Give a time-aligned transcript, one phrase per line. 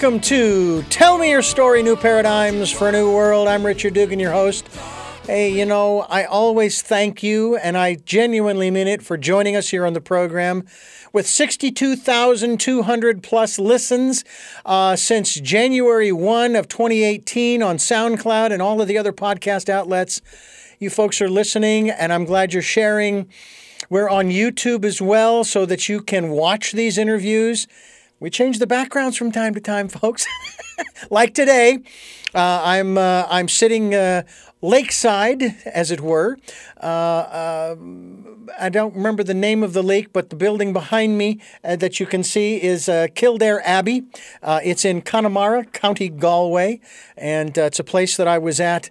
[0.00, 3.48] welcome to Tell Me Your Story New Paradigms for a New World.
[3.48, 4.68] I'm Richard Dugan, your host.
[5.26, 9.70] Hey, you know, I always thank you, and I genuinely mean it, for joining us
[9.70, 10.64] here on the program.
[11.12, 14.22] With 62,200 plus listens
[14.64, 20.20] uh, since January 1 of 2018 on SoundCloud and all of the other podcast outlets,
[20.78, 23.28] you folks are listening, and I'm glad you're sharing.
[23.90, 27.66] We're on YouTube as well so that you can watch these interviews.
[28.20, 30.26] We change the backgrounds from time to time, folks.
[31.10, 31.78] like today,
[32.34, 34.24] uh, I'm uh, I'm sitting uh,
[34.60, 36.36] lakeside, as it were.
[36.82, 41.40] Uh, um, I don't remember the name of the lake, but the building behind me
[41.62, 44.02] uh, that you can see is uh, Kildare Abbey.
[44.42, 46.80] it's in Connemara, County Galway,
[47.16, 48.90] and it's a place that I was at.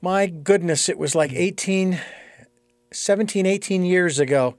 [0.00, 1.98] My goodness, it was like 18,
[2.92, 4.56] 17, 18 years ago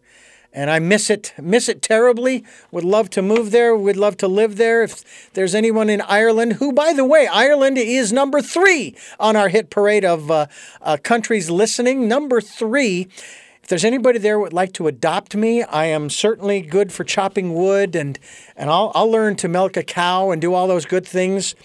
[0.56, 2.46] and I miss it, miss it terribly.
[2.72, 3.76] Would love to move there.
[3.76, 4.84] Would love to live there.
[4.84, 9.50] If there's anyone in Ireland, who, by the way, Ireland is number three on our
[9.50, 10.48] hit parade of uh,
[10.82, 12.08] uh, countries listening.
[12.08, 13.08] Number three.
[13.62, 17.56] If there's anybody there would like to adopt me, I am certainly good for chopping
[17.56, 18.20] wood, and
[18.56, 21.56] and I'll I'll learn to milk a cow and do all those good things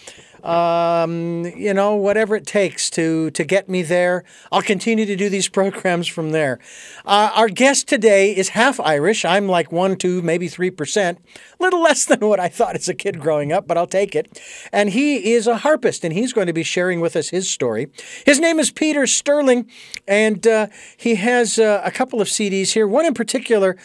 [0.45, 4.25] um, you know, whatever it takes to to get me there.
[4.51, 6.59] I'll continue to do these programs from there.
[7.05, 9.25] Uh, our guest today is half Irish.
[9.25, 11.19] I'm like one, two, maybe three percent,
[11.59, 14.15] a little less than what I thought as a kid growing up, but I'll take
[14.15, 14.41] it.
[14.73, 17.89] And he is a harpist, and he's going to be sharing with us his story.
[18.25, 19.71] His name is Peter Sterling,
[20.07, 22.87] and uh, he has uh, a couple of CDs here.
[22.87, 23.77] One in particular,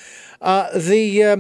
[0.42, 1.38] uh, the uh,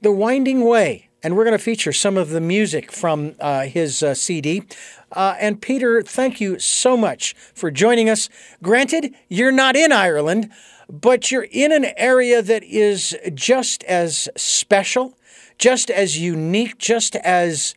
[0.00, 4.00] the Winding Way and we're going to feature some of the music from uh, his
[4.00, 4.62] uh, CD.
[5.10, 8.28] Uh, and Peter, thank you so much for joining us.
[8.62, 10.52] Granted, you're not in Ireland,
[10.88, 15.18] but you're in an area that is just as special,
[15.58, 17.74] just as unique, just as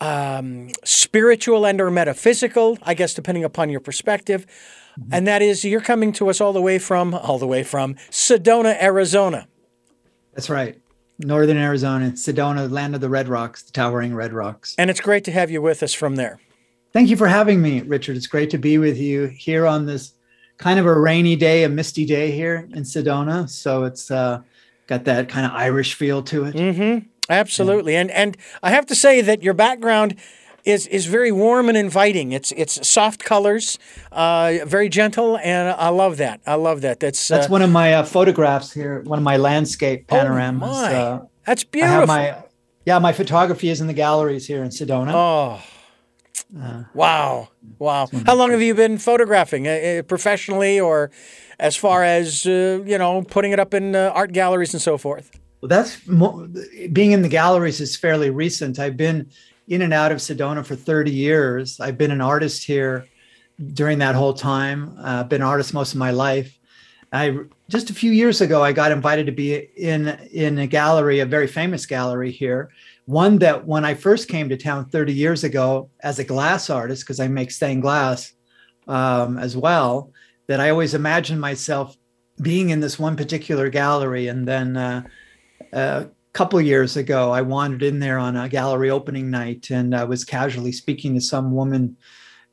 [0.00, 4.46] um, spiritual and or metaphysical, I guess, depending upon your perspective.
[5.00, 5.14] Mm-hmm.
[5.14, 7.96] And that is, you're coming to us all the way from, all the way from
[8.12, 9.48] Sedona, Arizona.
[10.32, 10.81] That's right
[11.24, 14.74] northern Arizona, Sedona, land of the Red Rocks, the towering Red Rocks.
[14.78, 16.38] And it's great to have you with us from there.
[16.92, 18.16] Thank you for having me, Richard.
[18.16, 20.12] It's great to be with you here on this
[20.58, 23.48] kind of a rainy day, a misty day here in Sedona.
[23.48, 24.42] So it's uh,
[24.86, 26.54] got that kind of Irish feel to it.
[26.54, 27.08] Mm-hmm.
[27.30, 27.94] Absolutely.
[27.94, 28.00] Yeah.
[28.00, 30.16] And and I have to say that your background
[30.64, 32.32] is is very warm and inviting.
[32.32, 33.78] It's it's soft colors,
[34.10, 36.40] uh, very gentle, and I love that.
[36.46, 37.00] I love that.
[37.00, 39.00] That's that's uh, one of my uh, photographs here.
[39.02, 40.70] One of my landscape oh, panoramas.
[40.70, 40.94] Oh my.
[40.94, 42.06] Uh, that's beautiful.
[42.06, 42.36] my
[42.86, 45.12] yeah, my photography is in the galleries here in Sedona.
[45.14, 45.62] Oh.
[46.58, 47.48] Uh, wow!
[47.78, 48.08] Wow!
[48.26, 51.10] How long have you been photographing, uh, professionally, or
[51.58, 55.30] as far as you know, putting it up in art galleries and so forth?
[55.62, 56.48] Well, that's mo-
[56.92, 58.78] being in the galleries is fairly recent.
[58.78, 59.30] I've been
[59.68, 61.80] in and out of Sedona for 30 years.
[61.80, 63.06] I've been an artist here
[63.72, 64.96] during that whole time.
[64.98, 66.58] I've uh, been an artist most of my life.
[67.12, 67.36] I
[67.68, 71.26] just a few years ago, I got invited to be in in a gallery, a
[71.26, 72.70] very famous gallery here.
[73.04, 77.02] One that when I first came to town 30 years ago as a glass artist,
[77.02, 78.32] because I make stained glass
[78.88, 80.10] um, as well,
[80.46, 81.96] that I always imagined myself
[82.40, 85.02] being in this one particular gallery, and then uh,
[85.72, 90.04] uh, couple years ago, I wandered in there on a gallery opening night and I
[90.04, 91.96] was casually speaking to some woman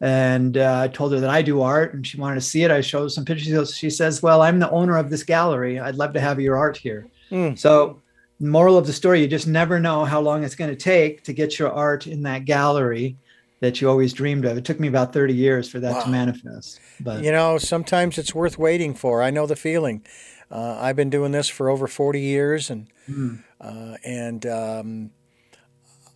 [0.01, 2.71] and uh, I told her that I do art and she wanted to see it.
[2.71, 3.75] I showed some pictures.
[3.75, 5.79] She says, Well, I'm the owner of this gallery.
[5.79, 7.07] I'd love to have your art here.
[7.31, 7.57] Mm.
[7.59, 8.01] So,
[8.39, 11.33] moral of the story, you just never know how long it's going to take to
[11.33, 13.17] get your art in that gallery
[13.59, 14.57] that you always dreamed of.
[14.57, 16.03] It took me about 30 years for that wow.
[16.03, 16.79] to manifest.
[17.01, 19.21] But you know, sometimes it's worth waiting for.
[19.21, 20.05] I know the feeling.
[20.51, 23.43] Uh, I've been doing this for over 40 years and mm.
[23.61, 25.11] Uh, and um,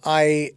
[0.03, 0.51] I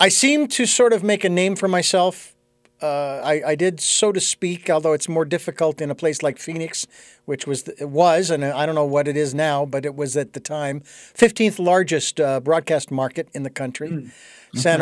[0.00, 2.34] I seem to sort of make a name for myself.
[2.80, 6.36] Uh, I, I, did, so to speak, although it's more difficult in a place like
[6.36, 6.84] Phoenix,
[7.26, 10.16] which was it was, and I don't know what it is now, but it was
[10.16, 13.90] at the time 15th largest uh, broadcast market in the country.
[13.90, 14.10] Mm.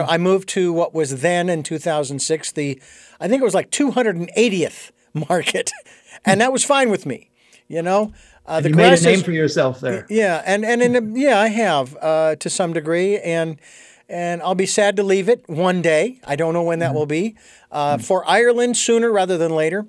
[0.00, 0.12] Okay.
[0.12, 2.80] I moved to what was then in 2006 the,
[3.20, 5.70] I think it was like 280th market,
[6.24, 7.29] and that was fine with me.
[7.70, 8.12] You know,
[8.46, 10.04] uh, the you made a name is, for yourself there.
[10.10, 13.60] Yeah, and and in, yeah, I have uh, to some degree, and
[14.08, 16.18] and I'll be sad to leave it one day.
[16.26, 16.96] I don't know when that mm-hmm.
[16.96, 17.36] will be.
[17.70, 18.02] Uh, mm-hmm.
[18.02, 19.86] For Ireland, sooner rather than later.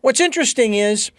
[0.00, 1.10] What's interesting is.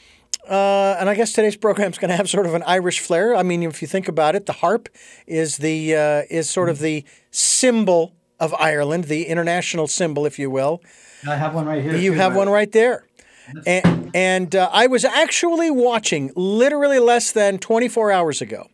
[0.49, 3.35] Uh, and I guess today's program is going to have sort of an Irish flair.
[3.35, 4.87] I mean, if you think about it, the harp
[5.25, 10.49] is the uh, is sort of the symbol of Ireland, the international symbol, if you
[10.49, 10.81] will.
[11.27, 11.97] I have one right here.
[11.97, 12.37] You too, have right?
[12.37, 13.03] one right there.
[13.65, 18.67] And, and uh, I was actually watching literally less than 24 hours ago.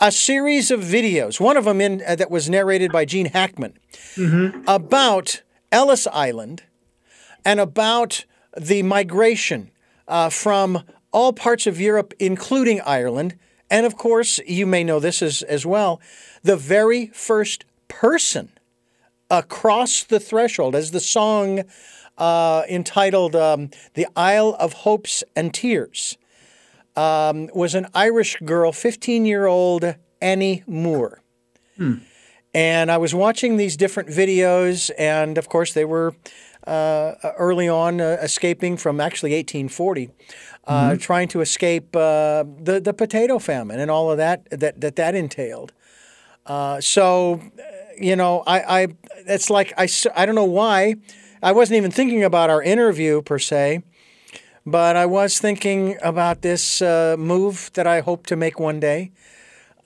[0.00, 1.40] a series of videos.
[1.40, 3.74] One of them in uh, that was narrated by Gene Hackman
[4.14, 4.62] mm-hmm.
[4.68, 5.42] about
[5.72, 6.62] Ellis Island
[7.44, 8.24] and about
[8.56, 9.70] the migration
[10.06, 13.36] uh, from all parts of Europe, including Ireland.
[13.70, 16.00] And of course, you may know this as, as well
[16.42, 18.50] the very first person
[19.30, 21.64] across the threshold, as the song
[22.18, 26.18] uh, entitled um, The Isle of Hopes and Tears,
[26.96, 31.22] um, was an Irish girl, 15 year old Annie Moore.
[31.76, 31.94] Hmm.
[32.52, 36.14] And I was watching these different videos, and of course, they were
[36.66, 40.10] uh, early on uh, escaping from actually 1840.
[40.64, 40.98] Uh, mm-hmm.
[40.98, 45.14] trying to escape uh, the the potato famine and all of that that that, that
[45.14, 45.72] entailed.
[46.44, 47.40] Uh, so,
[47.98, 48.88] you know, I, I
[49.26, 50.96] it's like I, I don't know why
[51.42, 53.82] I wasn't even thinking about our interview per se,
[54.66, 59.12] but I was thinking about this uh, move that I hope to make one day,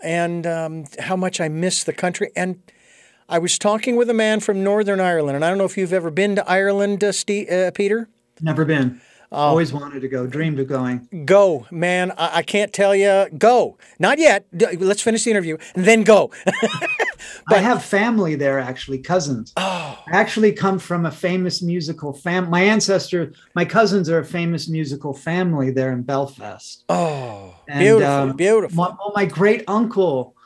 [0.03, 2.61] and um, how much I miss the country and.
[3.29, 5.93] I was talking with a man from Northern Ireland, and I don't know if you've
[5.95, 8.11] ever been to Ireland, uh, Steve, uh, Peter.
[8.43, 9.01] Never been.
[9.33, 9.49] Oh.
[9.49, 11.09] Always wanted to go, dreamed of going.
[11.25, 12.11] Go, man.
[12.19, 13.29] I, I can't tell you.
[13.39, 13.79] Go.
[13.99, 14.47] Not yet.
[14.53, 16.31] Let's finish the interview and then go.
[16.45, 19.55] but, I have family there, actually, cousins.
[19.57, 19.99] Oh.
[20.07, 22.51] I actually come from a famous musical fam.
[22.51, 26.85] My ancestor, my cousins are a famous musical family there in Belfast.
[26.91, 28.77] Oh, and, beautiful, um, beautiful.
[28.77, 30.37] My, well, my great uncle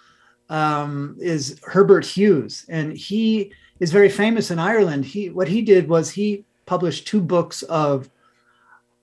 [0.48, 5.06] um, is Herbert Hughes, and he is very famous in Ireland.
[5.06, 8.08] He what he did was he published two books of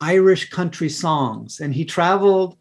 [0.03, 1.59] Irish country songs.
[1.59, 2.57] And he traveled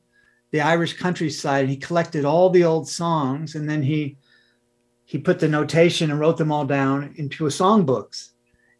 [0.52, 1.62] the Irish countryside.
[1.62, 4.16] And he collected all the old songs and then he
[5.04, 8.30] he put the notation and wrote them all down into a songbooks.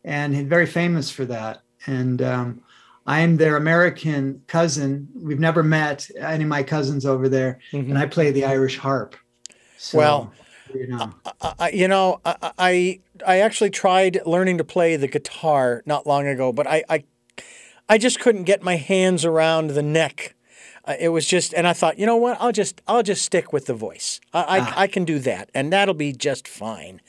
[0.02, 1.60] And he's very famous for that.
[1.86, 2.62] And um,
[3.06, 5.08] I'm their American cousin.
[5.14, 7.90] We've never met any of my cousins over there, mm-hmm.
[7.90, 9.16] and I play the Irish harp.
[9.76, 10.32] So, well,
[10.72, 11.12] you know,
[11.58, 16.26] I, you know I, I, I actually tried learning to play the guitar not long
[16.26, 17.04] ago, but I, I
[17.92, 20.34] I just couldn't get my hands around the neck.
[20.86, 22.38] Uh, it was just, and I thought, you know what?
[22.40, 24.18] I'll just, I'll just stick with the voice.
[24.32, 24.74] I, ah.
[24.78, 27.02] I, I, can do that, and that'll be just fine.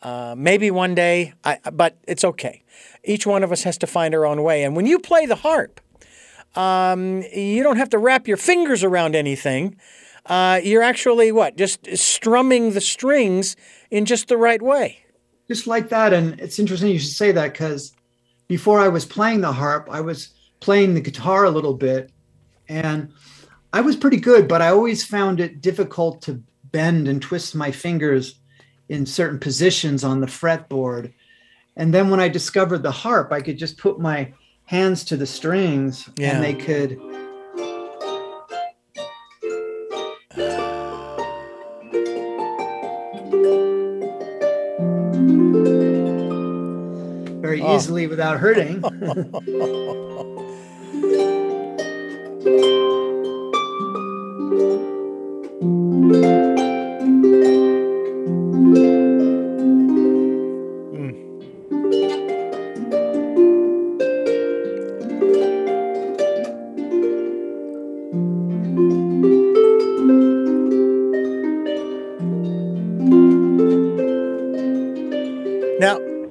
[0.00, 2.62] Uh, maybe one day, I, but it's okay.
[3.04, 4.64] Each one of us has to find our own way.
[4.64, 5.82] And when you play the harp,
[6.56, 9.76] um, you don't have to wrap your fingers around anything.
[10.24, 11.58] Uh, you're actually what?
[11.58, 13.54] Just strumming the strings
[13.90, 15.04] in just the right way.
[15.46, 16.14] Just like that.
[16.14, 17.92] And it's interesting you should say that because
[18.52, 20.28] before I was playing the harp, I was
[20.60, 22.12] playing the guitar a little bit.
[22.68, 23.10] And
[23.72, 27.70] I was pretty good, but I always found it difficult to bend and twist my
[27.70, 28.34] fingers
[28.90, 31.14] in certain positions on the fretboard.
[31.78, 34.34] And then when I discovered the harp, I could just put my
[34.66, 36.34] hands to the strings yeah.
[36.34, 37.00] and they could
[47.74, 48.82] easily without hurting.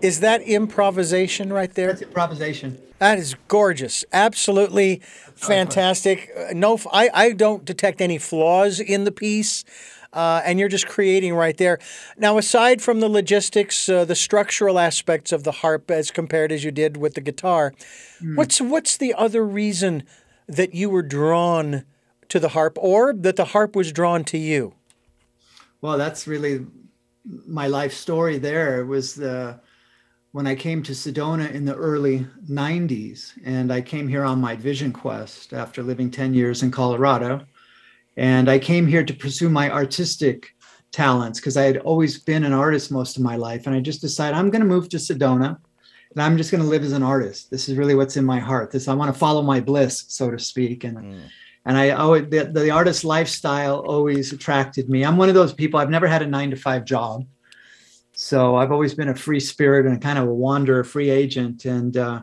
[0.01, 1.87] Is that improvisation right there?
[1.87, 2.77] That's improvisation.
[2.99, 4.05] That is gorgeous.
[4.13, 5.01] Absolutely
[5.35, 6.31] fantastic.
[6.37, 9.63] Uh, no, I, I don't detect any flaws in the piece.
[10.13, 11.79] Uh, and you're just creating right there.
[12.17, 16.65] Now, aside from the logistics, uh, the structural aspects of the harp, as compared as
[16.65, 17.73] you did with the guitar,
[18.21, 18.35] mm.
[18.35, 20.03] what's what's the other reason
[20.47, 21.85] that you were drawn
[22.27, 24.73] to the harp, or that the harp was drawn to you?
[25.79, 26.65] Well, that's really
[27.47, 28.37] my life story.
[28.37, 29.61] There it was the
[30.31, 34.55] when I came to Sedona in the early 90s, and I came here on my
[34.55, 37.45] vision quest after living 10 years in Colorado.
[38.17, 40.55] And I came here to pursue my artistic
[40.91, 43.67] talents because I had always been an artist most of my life.
[43.67, 45.57] And I just decided I'm going to move to Sedona
[46.13, 47.49] and I'm just going to live as an artist.
[47.49, 48.71] This is really what's in my heart.
[48.71, 50.83] This I want to follow my bliss, so to speak.
[50.83, 51.21] And mm.
[51.65, 55.03] and I always the, the artist lifestyle always attracted me.
[55.03, 55.79] I'm one of those people.
[55.79, 57.25] I've never had a nine to five job.
[58.21, 61.97] So I've always been a free spirit and kind of a wanderer, free agent, and
[61.97, 62.21] uh,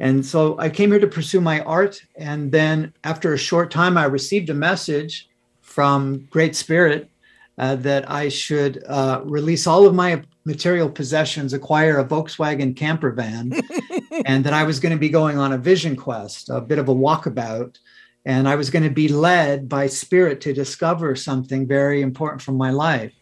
[0.00, 2.02] and so I came here to pursue my art.
[2.16, 5.28] And then after a short time, I received a message
[5.60, 7.08] from Great Spirit
[7.56, 13.12] uh, that I should uh, release all of my material possessions, acquire a Volkswagen camper
[13.12, 13.52] van,
[14.26, 16.88] and that I was going to be going on a vision quest, a bit of
[16.88, 17.78] a walkabout.
[18.24, 22.56] And I was going to be led by spirit to discover something very important from
[22.56, 23.12] my life.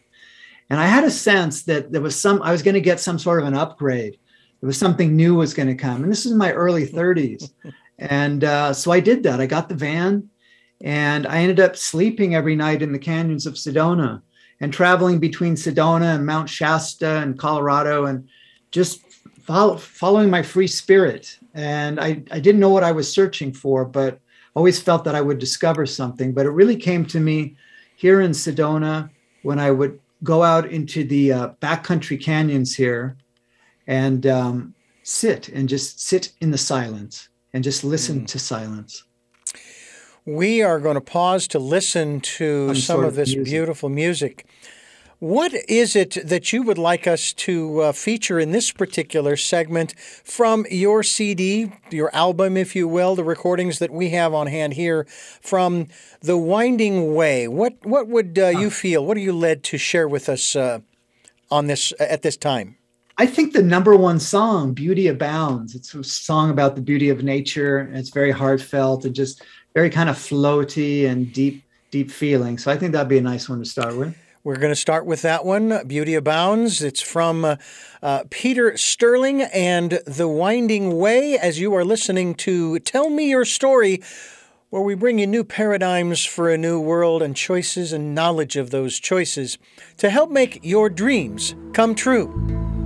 [0.71, 3.19] And I had a sense that there was some, I was going to get some
[3.19, 4.19] sort of an upgrade.
[4.61, 6.03] There was something new was going to come.
[6.03, 7.51] And this is my early 30s.
[7.99, 9.41] and uh, so I did that.
[9.41, 10.31] I got the van
[10.81, 14.23] and I ended up sleeping every night in the canyons of Sedona
[14.61, 18.29] and traveling between Sedona and Mount Shasta and Colorado and
[18.71, 19.01] just
[19.43, 21.39] follow, following my free spirit.
[21.55, 24.21] And I, I didn't know what I was searching for, but
[24.55, 26.33] always felt that I would discover something.
[26.33, 27.57] But it really came to me
[27.97, 29.11] here in Sedona
[29.43, 33.17] when I would go out into the uh, backcountry canyons here
[33.87, 38.27] and um, sit and just sit in the silence and just listen mm.
[38.29, 39.05] to silence.
[40.27, 43.45] We are going to pause to listen to some, of this music.
[43.45, 44.47] beautiful music.
[45.21, 49.95] What is it that you would like us to uh, feature in this particular segment
[50.25, 54.73] from your CD, your album, if you will, the recordings that we have on hand
[54.73, 55.07] here
[55.43, 55.89] from
[56.23, 57.49] The Winding Way?
[57.49, 59.05] What what would uh, you feel?
[59.05, 60.79] What are you led to share with us uh,
[61.51, 62.79] on this at this time?
[63.19, 67.23] I think the number one song, "Beauty Abounds." It's a song about the beauty of
[67.23, 67.77] nature.
[67.77, 69.43] And it's very heartfelt and just
[69.75, 72.57] very kind of floaty and deep, deep feeling.
[72.57, 74.17] So I think that'd be a nice one to start with.
[74.43, 76.83] We're going to start with that one, Beauty Abounds.
[76.83, 77.57] It's from uh,
[78.03, 83.45] uh, Peter Sterling and The Winding Way as you are listening to Tell Me Your
[83.45, 84.01] Story,
[84.71, 88.71] where we bring you new paradigms for a new world and choices and knowledge of
[88.71, 89.59] those choices
[89.99, 92.80] to help make your dreams come true.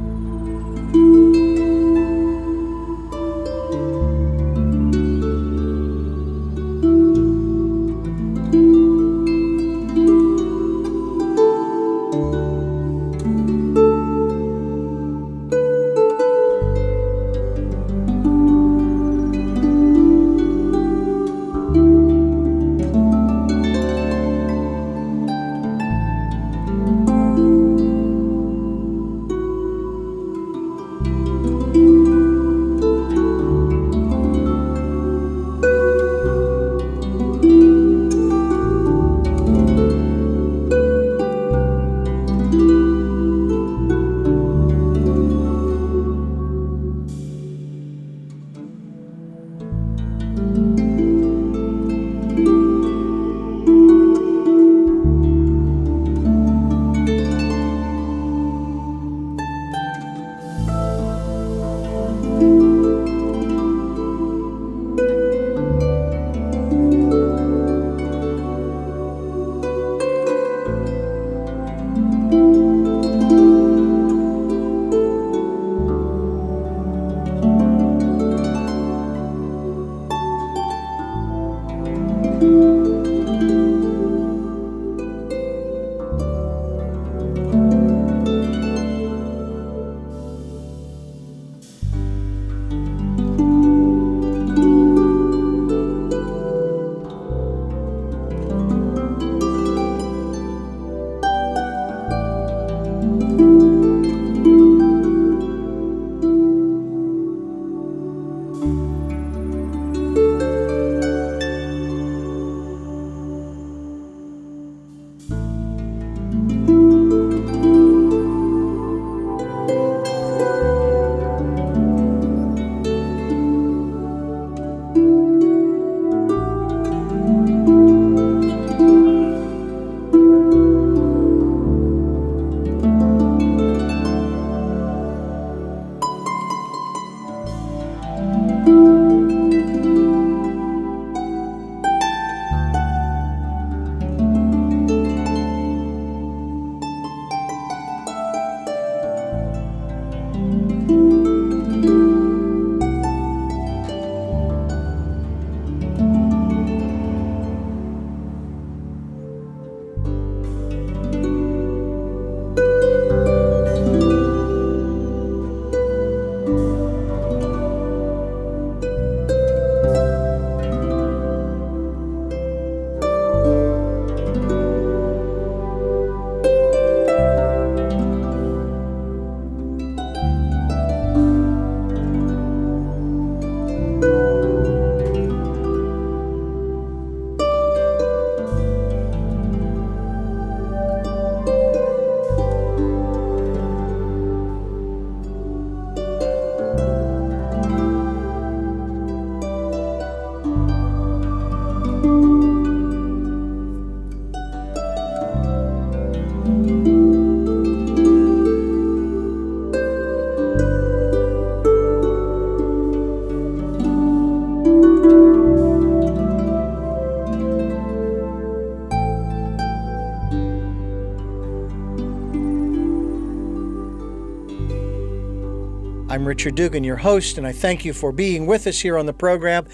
[226.24, 229.04] I'm Richard Dugan, your host, and I thank you for being with us here on
[229.04, 229.66] the program.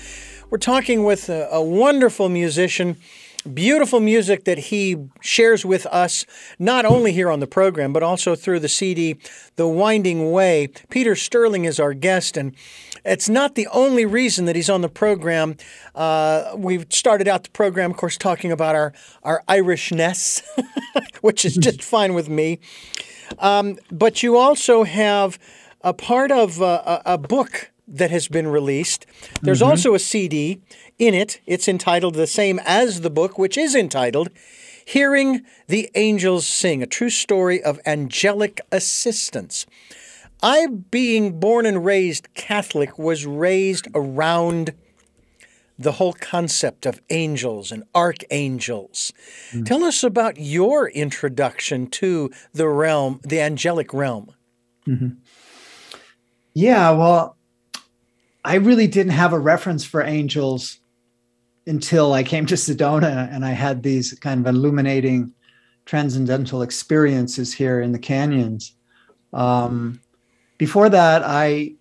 [0.51, 2.97] We're talking with a, a wonderful musician
[3.55, 6.27] beautiful music that he shares with us,
[6.59, 9.17] not only here on the program, but also through the CD,
[9.57, 10.69] The Winding Way.
[10.91, 12.55] Peter Sterling is our guest, and
[13.05, 15.57] it's not the only reason that he's on the program.
[15.95, 18.93] Uh, we've started out the program, of course, talking about our,
[19.23, 20.43] our Irishness,
[21.23, 22.59] which is just fine with me.
[23.39, 25.39] Um, but you also have
[25.83, 29.07] a part of uh, a, a book that has been released.
[29.43, 29.71] There's mm-hmm.
[29.71, 30.61] also a CD
[30.99, 31.41] in it.
[31.47, 34.31] It's entitled the same as the book, which is entitled
[34.85, 39.67] Hearing the Angels Sing, a true story of angelic assistance.
[40.43, 44.73] I, being born and raised Catholic, was raised around
[45.79, 49.13] the whole concept of angels and archangels.
[49.51, 49.65] Mm.
[49.65, 54.33] Tell us about your introduction to the realm, the angelic realm.
[54.87, 55.20] Mm-hmm.
[56.55, 57.37] Yeah, well,
[58.45, 60.79] I really didn't have a reference for angels
[61.67, 65.33] until I came to Sedona and I had these kind of illuminating
[65.85, 68.75] transcendental experiences here in the canyons.
[69.33, 70.01] Um,
[70.59, 71.75] before that, I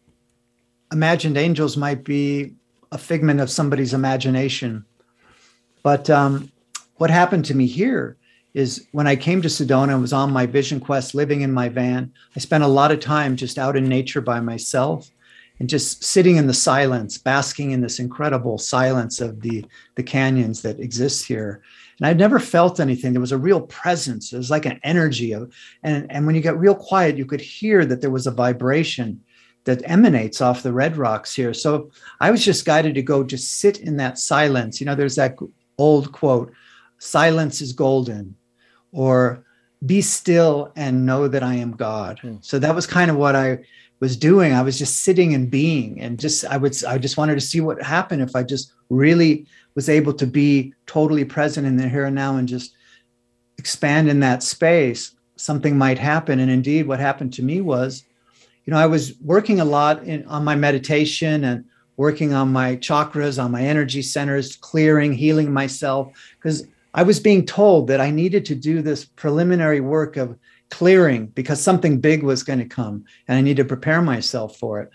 [0.92, 2.56] imagined angels might be
[2.92, 4.86] a figment of somebody's imagination.
[5.84, 6.52] But um,
[6.98, 8.18] what happened to me here
[8.54, 11.70] is when I came to Sedona and was on my vision quest, living in my
[11.70, 15.12] van, I spent a lot of time just out in nature by myself
[15.60, 19.66] and just sitting in the silence, basking in this incredible silence of the,
[19.96, 21.62] the canyons that exist here.
[22.00, 23.12] And I'd never felt anything.
[23.12, 24.32] There was a real presence.
[24.32, 27.42] It was like an energy of, and, and when you get real quiet, you could
[27.42, 29.22] hear that there was a vibration
[29.66, 31.54] that emanates off the red rocks here.
[31.54, 34.80] So I was just guided to go just sit in that silence.
[34.80, 35.38] You know, there's that
[35.78, 36.54] old quote,
[37.00, 38.36] silence is golden,
[38.92, 39.44] or
[39.86, 42.20] be still and know that I am God.
[42.20, 42.36] Hmm.
[42.42, 43.60] So that was kind of what I
[44.00, 47.36] was doing i was just sitting and being and just i would i just wanted
[47.36, 51.78] to see what happened if i just really was able to be totally present in
[51.78, 52.74] the here and now and just
[53.58, 58.04] expand in that space something might happen and indeed what happened to me was
[58.66, 61.66] you know i was working a lot in, on my meditation and
[61.98, 67.46] working on my chakras on my energy centers clearing healing myself because i was being
[67.46, 70.38] told that i needed to do this preliminary work of
[70.70, 74.82] clearing because something big was going to come and I needed to prepare myself for
[74.82, 74.90] it.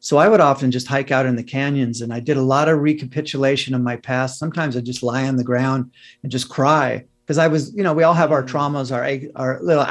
[0.00, 2.68] So I would often just hike out in the canyons and I did a lot
[2.68, 4.38] of recapitulation of my past.
[4.38, 7.92] Sometimes I just lie on the ground and just cry because I was, you know,
[7.92, 9.04] we all have our traumas, our
[9.36, 9.86] our little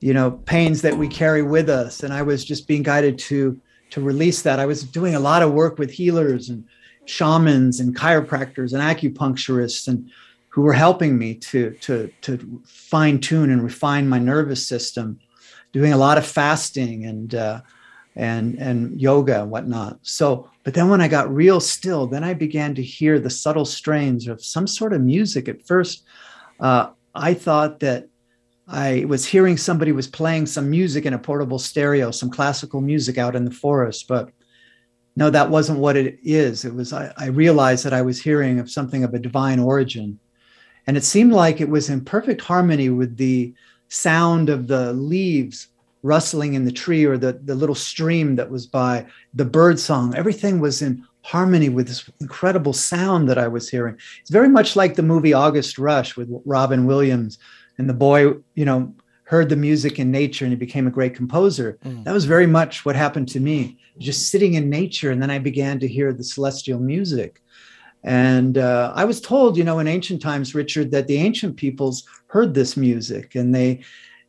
[0.00, 3.60] you know, pains that we carry with us and I was just being guided to
[3.90, 4.58] to release that.
[4.58, 6.64] I was doing a lot of work with healers and
[7.04, 10.10] shamans and chiropractors and acupuncturists and
[10.52, 15.18] who were helping me to to to fine tune and refine my nervous system,
[15.72, 17.60] doing a lot of fasting and uh,
[18.16, 19.98] and and yoga and whatnot.
[20.02, 23.64] So, but then when I got real still, then I began to hear the subtle
[23.64, 25.48] strains of some sort of music.
[25.48, 26.04] At first,
[26.60, 28.08] uh, I thought that
[28.68, 33.16] I was hearing somebody was playing some music in a portable stereo, some classical music
[33.16, 34.30] out in the forest, but
[35.16, 36.66] no, that wasn't what it is.
[36.66, 40.18] It was I, I realized that I was hearing of something of a divine origin
[40.86, 43.54] and it seemed like it was in perfect harmony with the
[43.88, 45.68] sound of the leaves
[46.02, 50.14] rustling in the tree or the, the little stream that was by the bird song.
[50.16, 53.96] Everything was in harmony with this incredible sound that I was hearing.
[54.20, 57.38] It's very much like the movie August Rush with Robin Williams
[57.78, 58.92] and the boy, you know,
[59.24, 61.78] heard the music in nature and he became a great composer.
[61.84, 62.04] Mm.
[62.04, 63.78] That was very much what happened to me.
[63.98, 67.40] Just sitting in nature and then I began to hear the celestial music.
[68.04, 72.04] And uh, I was told, you know, in ancient times, Richard, that the ancient peoples
[72.26, 73.80] heard this music and they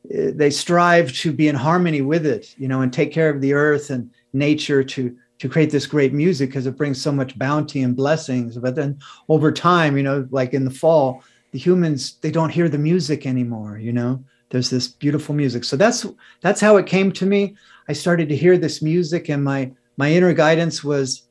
[0.09, 3.53] they strive to be in harmony with it, you know, and take care of the
[3.53, 7.81] earth and nature to to create this great music because it brings so much bounty
[7.81, 8.57] and blessings.
[8.57, 12.69] But then over time, you know, like in the fall, the humans they don't hear
[12.69, 13.77] the music anymore.
[13.77, 15.63] You know, there's this beautiful music.
[15.63, 16.05] So that's
[16.41, 17.55] that's how it came to me.
[17.87, 21.23] I started to hear this music, and my my inner guidance was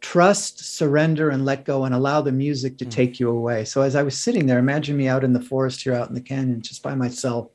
[0.00, 2.90] trust, surrender, and let go and allow the music to mm.
[2.90, 3.64] take you away.
[3.64, 6.14] So as I was sitting there, imagine me out in the forest here, out in
[6.14, 7.48] the canyon, just by myself.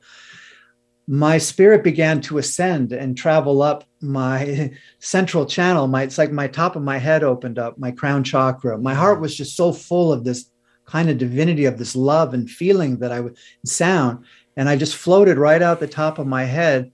[1.08, 5.88] My spirit began to ascend and travel up my central channel.
[5.88, 8.77] My it's like my top of my head opened up, my crown chakra.
[8.77, 10.49] My heart was just so full of this
[10.86, 14.25] kind of divinity of this love and feeling that I would sound.
[14.55, 16.91] And I just floated right out the top of my head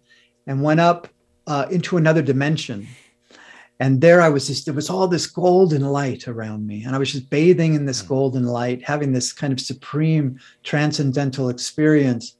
[0.47, 1.07] and went up
[1.45, 2.87] uh, into another dimension
[3.81, 6.83] and there I was just, there was all this golden light around me.
[6.83, 8.09] And I was just bathing in this mm.
[8.09, 12.35] golden light, having this kind of supreme transcendental experience.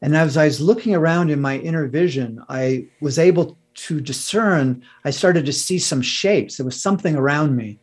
[0.00, 4.84] And as I was looking around in my inner vision, I was able to discern,
[5.04, 6.56] I started to see some shapes.
[6.56, 7.80] There was something around me.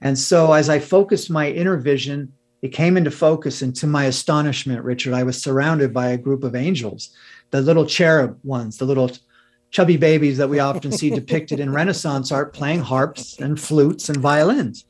[0.00, 2.32] And so as I focused my inner vision,
[2.62, 3.62] it came into focus.
[3.62, 7.10] And to my astonishment, Richard, I was surrounded by a group of angels,
[7.52, 9.12] the little cherub ones, the little
[9.70, 14.18] chubby babies that we often see depicted in Renaissance art playing harps and flutes and
[14.18, 14.84] violins.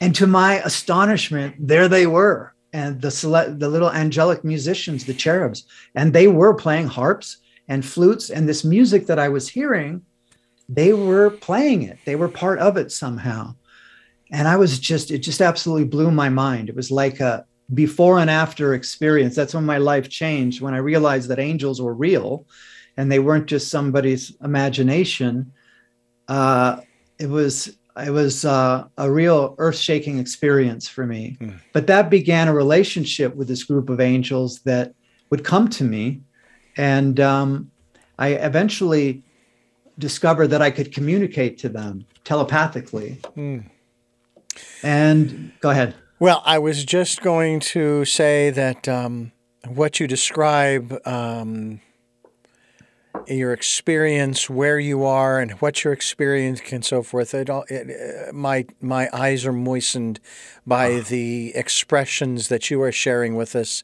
[0.00, 2.54] And to my astonishment, there they were.
[2.74, 7.84] And the, select, the little angelic musicians, the cherubs, and they were playing harps and
[7.84, 8.30] flutes.
[8.30, 10.02] And this music that I was hearing,
[10.68, 11.98] they were playing it.
[12.06, 13.56] They were part of it somehow.
[14.30, 16.70] And I was just, it just absolutely blew my mind.
[16.70, 19.34] It was like a before and after experience.
[19.36, 22.46] That's when my life changed, when I realized that angels were real
[22.96, 25.52] and they weren't just somebody's imagination.
[26.28, 26.80] Uh,
[27.18, 31.36] it was it was uh, a real earth-shaking experience for me.
[31.40, 31.60] Mm.
[31.72, 34.94] But that began a relationship with this group of angels that
[35.30, 36.22] would come to me,
[36.76, 37.70] and um,
[38.18, 39.22] I eventually
[39.98, 43.18] discovered that I could communicate to them telepathically.
[43.36, 43.64] Mm.
[44.82, 45.94] And go ahead.
[46.18, 49.32] Well, I was just going to say that um,
[49.66, 50.98] what you describe.
[51.06, 51.80] Um,
[53.26, 57.34] your experience, where you are, and what your experience and so forth.
[57.34, 60.20] It all, it, uh, my my eyes are moistened
[60.66, 61.04] by ah.
[61.08, 63.82] the expressions that you are sharing with us.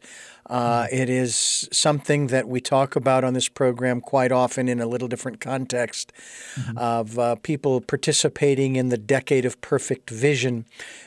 [0.48, 0.96] Uh, mm-hmm.
[0.96, 5.08] it is something that we talk about on this program quite often in a little
[5.08, 6.10] different context
[6.54, 6.78] mm-hmm.
[6.78, 10.64] of uh, people participating in the decade of perfect vision,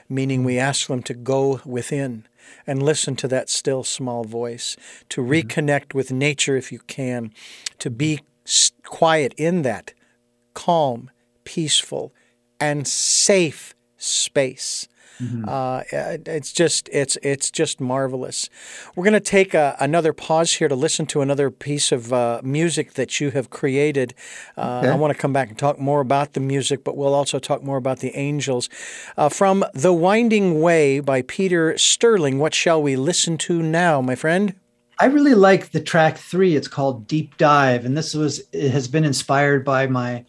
[0.08, 2.28] meaning we ask them to go within
[2.68, 4.76] and listen to that still small voice,
[5.10, 5.32] to mm-hmm.
[5.32, 7.34] reconnect with nature if you can,
[7.80, 8.20] to be
[8.84, 9.94] quiet in that
[10.54, 11.10] calm,
[11.44, 12.14] peaceful,
[12.60, 14.88] and safe space.
[15.22, 15.46] Mm-hmm.
[15.48, 15.84] Uh,
[16.26, 18.50] it's just it's it's just marvelous.
[18.96, 22.42] We're going to take a, another pause here to listen to another piece of uh,
[22.44, 24.14] music that you have created.
[24.58, 24.90] Uh, okay.
[24.90, 27.64] I want to come back and talk more about the music, but we'll also talk
[27.64, 28.70] more about the angels.
[29.18, 32.40] Uh, from "The Winding Way" by Peter Sterling.
[32.40, 34.56] What shall we listen to now, my friend?
[35.00, 36.56] I really like the track three.
[36.56, 40.26] It's called Deep Dive, and this was it has been inspired by my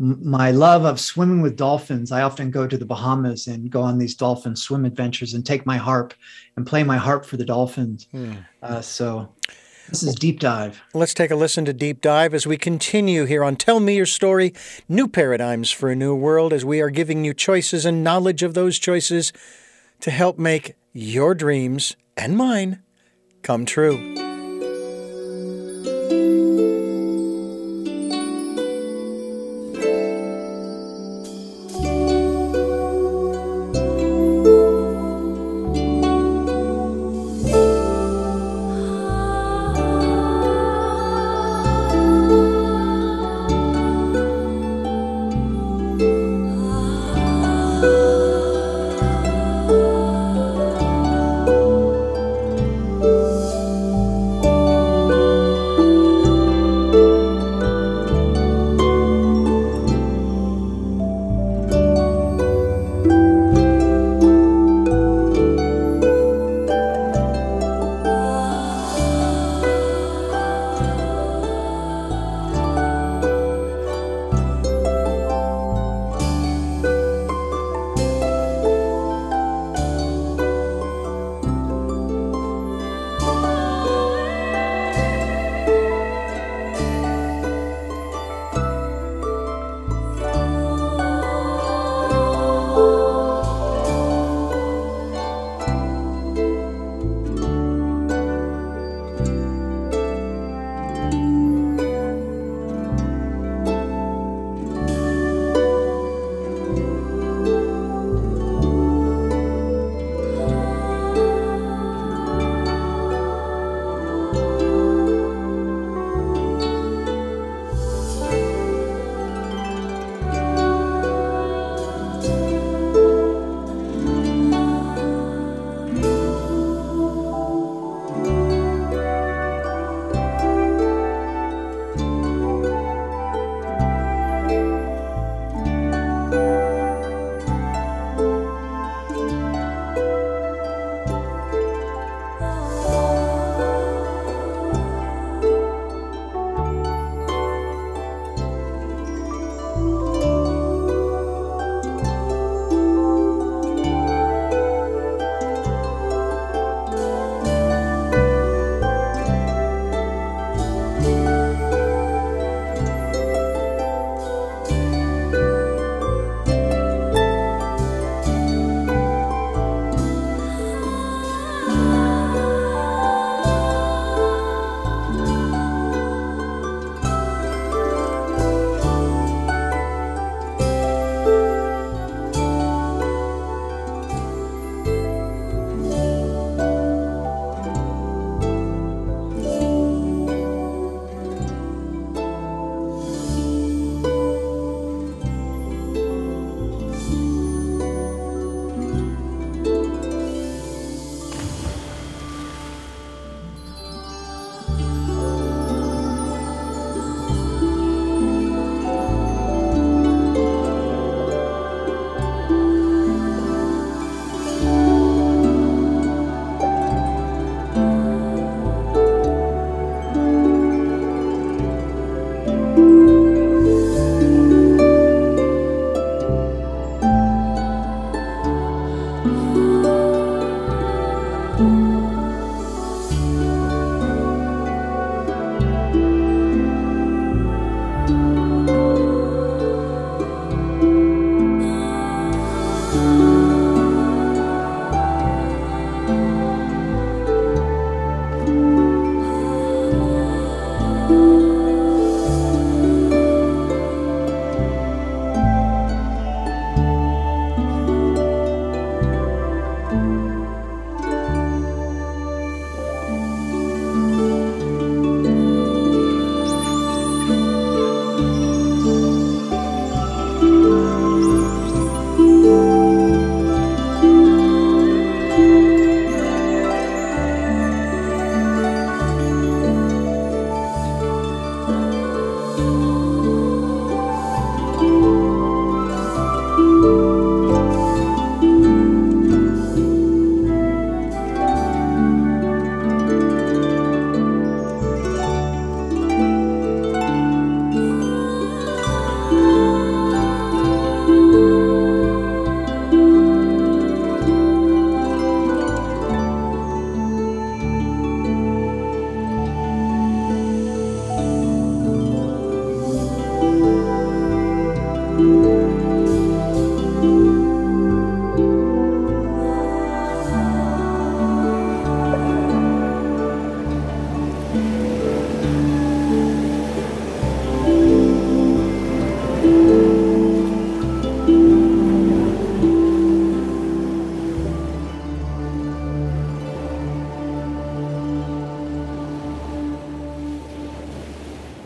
[0.00, 2.12] my love of swimming with dolphins.
[2.12, 5.66] I often go to the Bahamas and go on these dolphin swim adventures and take
[5.66, 6.14] my harp
[6.56, 8.06] and play my harp for the dolphins.
[8.12, 8.34] Hmm.
[8.62, 9.32] Uh, so
[9.88, 10.82] this is Deep Dive.
[10.92, 14.06] Let's take a listen to Deep Dive as we continue here on Tell Me Your
[14.06, 14.52] Story
[14.88, 18.54] New Paradigms for a New World, as we are giving you choices and knowledge of
[18.54, 19.32] those choices
[20.00, 22.82] to help make your dreams and mine
[23.42, 24.27] come true.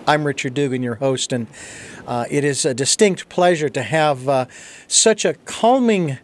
[0.07, 1.47] I'm Richard Dugan, your host, and
[2.09, 4.47] uh, it is a distinct pleasure to have uh,
[4.89, 6.19] such a calming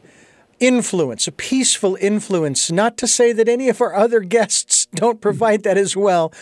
[0.58, 2.72] influence, a peaceful influence.
[2.72, 6.32] Not to say that any of our other guests don't provide that as well,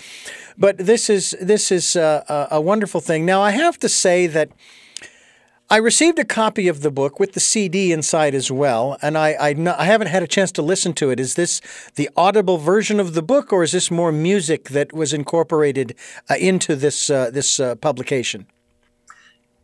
[0.56, 3.26] but this is this is uh, a wonderful thing.
[3.26, 4.50] Now, I have to say that.
[5.68, 9.30] I received a copy of the book with the CD inside as well, and I,
[9.32, 9.48] I,
[9.78, 11.18] I, haven't had a chance to listen to it.
[11.18, 11.60] Is this
[11.96, 15.96] the audible version of the book, or is this more music that was incorporated
[16.30, 18.46] uh, into this uh, this uh, publication?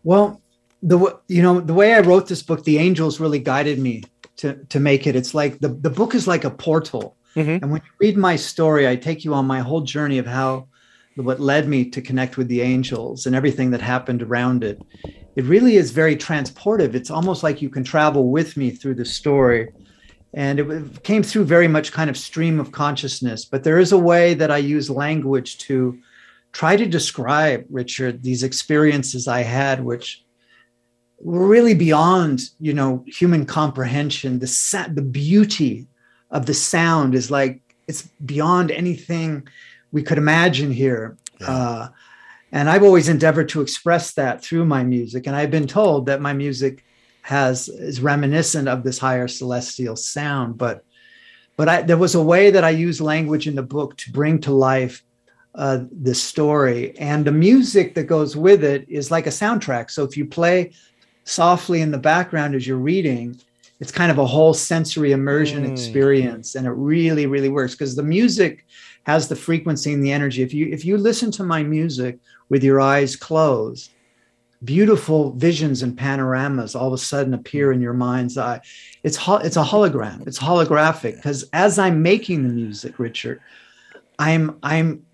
[0.02, 0.40] Well,
[0.82, 4.02] the you know the way I wrote this book, the angels really guided me
[4.38, 5.14] to to make it.
[5.14, 7.62] It's like the the book is like a portal, mm-hmm.
[7.62, 10.66] and when you read my story, I take you on my whole journey of how
[11.16, 14.80] what led me to connect with the angels and everything that happened around it
[15.36, 16.94] it really is very transportive.
[16.94, 19.72] It's almost like you can travel with me through the story.
[20.34, 23.44] And it came through very much kind of stream of consciousness.
[23.44, 25.98] But there is a way that I use language to
[26.52, 30.24] try to describe, Richard, these experiences I had, which
[31.18, 34.38] were really beyond, you know, human comprehension.
[34.38, 35.86] The sa- the beauty
[36.30, 39.48] of the sound is like it's beyond anything
[39.92, 41.16] we could imagine here.
[41.40, 41.50] Yeah.
[41.50, 41.88] Uh,
[42.50, 45.26] and I've always endeavored to express that through my music.
[45.26, 46.84] And I've been told that my music
[47.22, 50.58] has is reminiscent of this higher celestial sound.
[50.58, 50.84] But
[51.56, 54.40] but I, there was a way that I use language in the book to bring
[54.40, 55.02] to life
[55.54, 59.90] uh, this story, and the music that goes with it is like a soundtrack.
[59.90, 60.72] So if you play
[61.24, 63.38] softly in the background as you're reading,
[63.78, 65.70] it's kind of a whole sensory immersion mm.
[65.70, 68.66] experience, and it really, really works because the music
[69.04, 70.42] has the frequency and the energy.
[70.42, 73.90] If you if you listen to my music with your eyes closed,
[74.64, 78.60] beautiful visions and panoramas all of a sudden appear in your mind's eye.
[79.02, 80.26] It's ho- it's a hologram.
[80.26, 83.40] It's holographic because as I'm making the music, Richard,
[84.18, 85.04] I'm I'm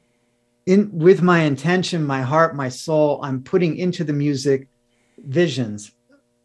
[0.67, 3.21] in with my intention, my heart, my soul.
[3.23, 4.69] I'm putting into the music
[5.17, 5.93] visions,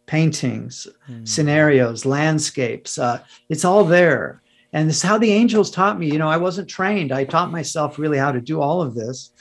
[0.06, 1.28] paintings, mm.
[1.28, 2.98] scenarios, landscapes.
[2.98, 4.42] Uh, it's all there.
[4.74, 6.12] And this is how the angels taught me.
[6.12, 7.12] You know, I wasn't trained.
[7.12, 9.32] I taught myself really how to do all of this.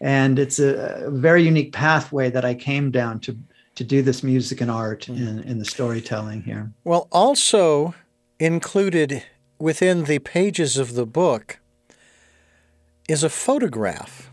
[0.00, 3.36] And it's a, a very unique pathway that I came down to
[3.76, 5.16] to do this music and art mm.
[5.16, 6.70] in, in the storytelling here.
[6.84, 7.94] Well, also
[8.38, 9.22] included
[9.58, 11.60] within the pages of the book
[13.08, 14.30] is a photograph.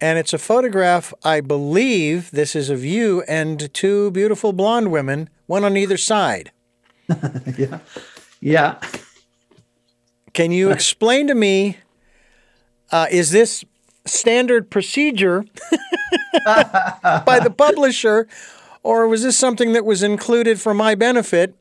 [0.00, 5.28] And it's a photograph, I believe this is of you and two beautiful blonde women,
[5.46, 6.52] one on either side.
[7.58, 7.80] yeah.
[8.46, 8.78] Yeah.
[10.32, 11.78] Can you explain to me?
[12.92, 13.64] Uh, is this
[14.04, 15.44] standard procedure
[16.44, 18.28] by the publisher,
[18.84, 21.56] or was this something that was included for my benefit?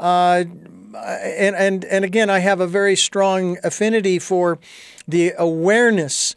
[0.00, 0.44] Uh,
[0.96, 4.58] and and and again, I have a very strong affinity for
[5.06, 6.34] the awareness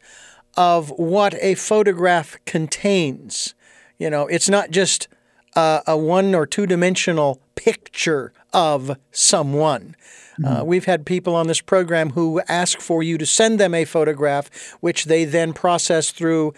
[0.57, 3.55] of what a photograph contains.
[3.97, 5.07] You know, it's not just
[5.55, 9.95] a one or two dimensional picture of someone.
[10.43, 10.61] Uh, mm-hmm.
[10.61, 13.85] Uh, we've had people on this program who ask for you to send them a
[13.85, 16.53] photograph, which they then process through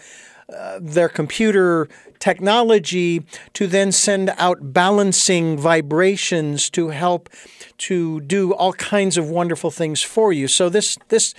[0.48, 1.88] uh, their computer
[2.20, 7.28] technology to then send out balancing vibrations to help
[7.76, 10.48] to do all kinds of wonderful things for you.
[10.48, 11.34] So this this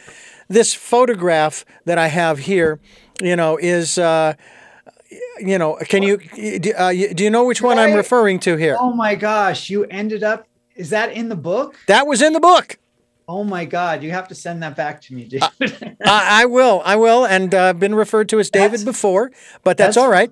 [0.47, 2.79] this photograph that I have here,
[3.21, 3.97] you know, is.
[3.97, 4.33] Uh,
[5.39, 6.19] you know, can you
[6.77, 8.77] uh, do you know which one I'm referring to here?
[8.79, 10.48] Oh my gosh, you ended up
[10.79, 11.77] is that in the book?
[11.87, 12.79] That was in the book.
[13.27, 14.01] Oh my God!
[14.01, 15.43] You have to send that back to me, dude.
[15.43, 15.51] uh,
[16.07, 16.81] I will.
[16.83, 17.25] I will.
[17.25, 19.31] And uh, been referred to as David that's, before,
[19.63, 20.31] but that's, that's all right.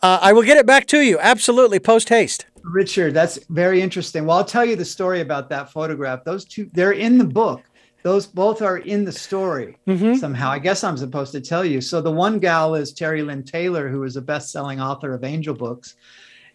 [0.00, 1.18] Uh, I will get it back to you.
[1.18, 2.46] Absolutely, post haste.
[2.62, 4.24] Richard, that's very interesting.
[4.24, 6.24] Well, I'll tell you the story about that photograph.
[6.24, 7.62] Those two, they're in the book.
[8.04, 10.14] Those both are in the story mm-hmm.
[10.14, 10.50] somehow.
[10.50, 11.80] I guess I'm supposed to tell you.
[11.80, 15.54] So the one gal is Terry Lynn Taylor, who is a best-selling author of Angel
[15.54, 15.96] Books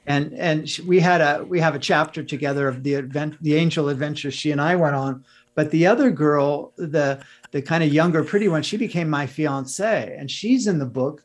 [0.06, 3.90] and and we had a we have a chapter together of the event the angel
[3.90, 5.24] adventure she and i went on
[5.56, 10.16] but the other girl the the kind of younger pretty one she became my fiance
[10.18, 11.24] and she's in the book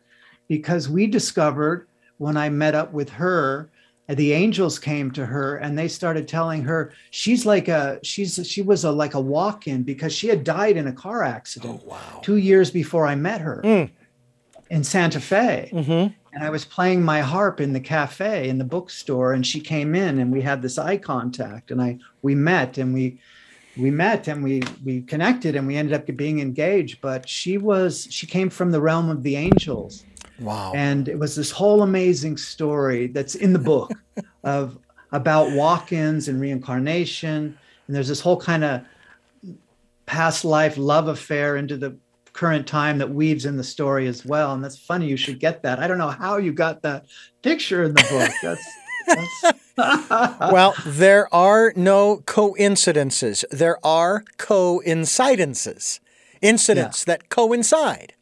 [0.48, 1.86] because we discovered
[2.18, 3.70] when i met up with her
[4.08, 8.62] the angels came to her and they started telling her she's like a she's she
[8.62, 12.20] was a like a walk-in because she had died in a car accident oh, wow.
[12.22, 13.90] two years before i met her mm.
[14.70, 18.64] in santa fe mm-hmm and I was playing my harp in the cafe in the
[18.64, 22.78] bookstore, and she came in, and we had this eye contact, and I we met,
[22.78, 23.20] and we
[23.76, 27.00] we met, and we we connected, and we ended up being engaged.
[27.00, 30.04] But she was she came from the realm of the angels.
[30.40, 30.72] Wow!
[30.74, 33.92] And it was this whole amazing story that's in the book
[34.44, 34.78] of
[35.12, 38.82] about walk-ins and reincarnation, and there's this whole kind of
[40.06, 41.96] past life love affair into the
[42.38, 44.54] current time that weaves in the story as well.
[44.54, 45.08] And that's funny.
[45.08, 45.80] You should get that.
[45.80, 47.06] I don't know how you got that
[47.42, 48.30] picture in the book.
[48.40, 50.40] That's, that's...
[50.52, 53.44] well, there are no coincidences.
[53.50, 55.98] There are coincidences,
[56.40, 57.14] incidents yeah.
[57.14, 58.14] that coincide.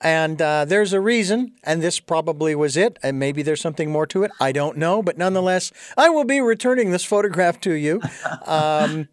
[0.00, 4.06] And uh, there's a reason, and this probably was it, and maybe there's something more
[4.06, 4.30] to it.
[4.40, 8.00] I don't know, but nonetheless, I will be returning this photograph to you.
[8.46, 9.08] Um,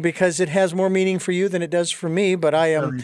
[0.00, 2.34] because it has more meaning for you than it does for me.
[2.34, 2.98] But I am,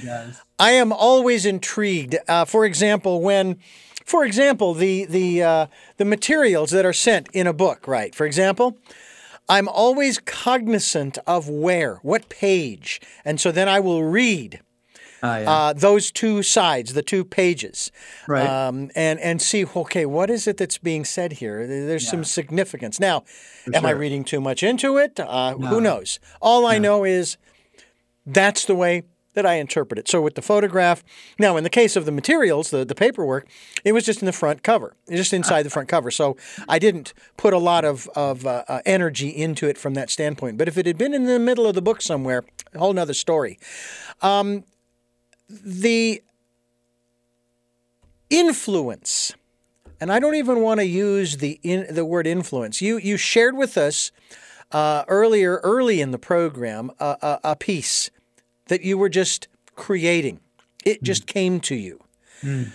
[0.59, 2.17] I am always intrigued.
[2.29, 3.59] Uh, for example, when,
[4.05, 8.15] for example, the the uh, the materials that are sent in a book, right?
[8.15, 8.79] For example,
[9.49, 14.61] I'm always cognizant of where, what page, and so then I will read
[15.23, 15.51] Ah, yeah.
[15.51, 17.93] uh, those two sides, the two pages,
[18.27, 18.47] right?
[18.47, 21.67] Um, and and see, okay, what is it that's being said here?
[21.67, 22.11] There's yeah.
[22.11, 22.99] some significance.
[22.99, 23.91] Now, For am sure.
[23.91, 25.21] I reading too much into it?
[25.21, 25.67] Uh, no.
[25.69, 26.21] Who knows?
[26.41, 27.37] All I know is
[28.27, 30.09] that's the way that I interpret it.
[30.09, 31.05] So with the photograph,
[31.39, 33.49] now in the case of the materials, the, the paperwork,
[33.85, 36.11] it was just in the front cover, just inside the front cover.
[36.11, 36.37] So
[36.69, 40.59] I didn't put a lot of, of uh, uh, energy into it from that standpoint.
[40.59, 43.15] But if it had been in the middle of the book somewhere, a whole nother
[43.15, 43.59] story.
[44.21, 44.65] Um,
[45.51, 46.23] the
[48.31, 49.35] influence,
[50.01, 52.81] and I don't even want to use the in, the word influence.
[52.81, 54.13] You you shared with us
[54.71, 58.11] uh, earlier, early in the program, a, a, a, piece
[58.69, 60.39] that you were just creating.
[60.85, 61.03] It mm.
[61.03, 62.01] just came to you.
[62.43, 62.71] Mm.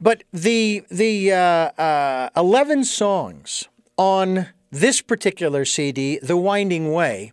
[0.00, 7.32] But the the uh, uh, eleven songs on this particular CD, "The Winding Way,"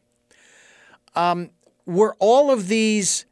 [1.16, 1.50] um,
[1.86, 3.26] were all of these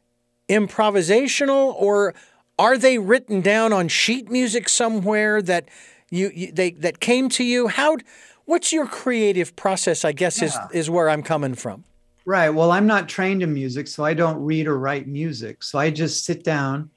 [0.49, 2.13] improvisational or
[2.57, 5.67] are they written down on sheet music somewhere that
[6.09, 7.67] you, you they that came to you?
[7.67, 7.97] How
[8.45, 10.05] what's your creative process?
[10.05, 10.47] I guess yeah.
[10.47, 11.83] is is where I'm coming from.
[12.25, 12.49] Right.
[12.49, 15.61] Well, I'm not trained in music, so I don't read or write music.
[15.61, 16.89] So I just sit down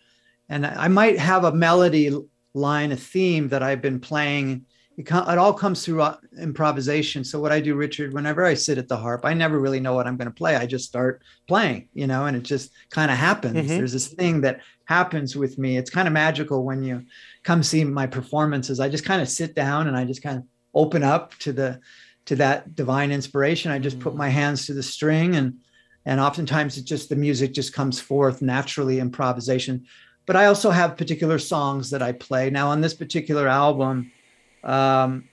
[0.48, 2.10] and I might have a melody
[2.54, 4.64] line, a theme that I've been playing
[4.98, 7.22] it, it all comes through uh, improvisation.
[7.22, 9.94] So what I do, Richard, whenever I sit at the harp, I never really know
[9.94, 10.56] what I'm going to play.
[10.56, 13.54] I just start playing, you know, and it just kind of happens.
[13.54, 13.68] Mm-hmm.
[13.68, 15.76] There's this thing that happens with me.
[15.76, 17.04] It's kind of magical when you
[17.44, 18.80] come see my performances.
[18.80, 20.44] I just kind of sit down and I just kind of
[20.74, 21.80] open up to the
[22.26, 23.70] to that divine inspiration.
[23.70, 25.58] I just put my hands to the string and
[26.06, 29.86] and oftentimes it just the music just comes forth naturally improvisation.
[30.26, 32.50] But I also have particular songs that I play.
[32.50, 34.10] Now on this particular album,
[34.64, 35.28] um,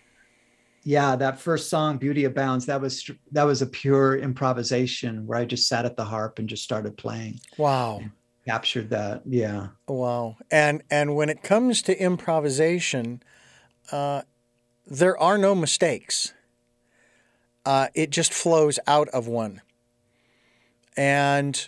[0.84, 5.46] yeah, that first song, "Beauty Abounds," that was that was a pure improvisation where I
[5.46, 7.40] just sat at the harp and just started playing.
[7.58, 8.04] Wow,
[8.46, 9.24] captured that.
[9.26, 9.70] Yeah.
[9.88, 13.24] Wow, and and when it comes to improvisation,
[13.92, 14.22] uh,
[14.86, 16.34] there are no mistakes.
[17.66, 19.62] Uh, it just flows out of one,
[20.96, 21.68] and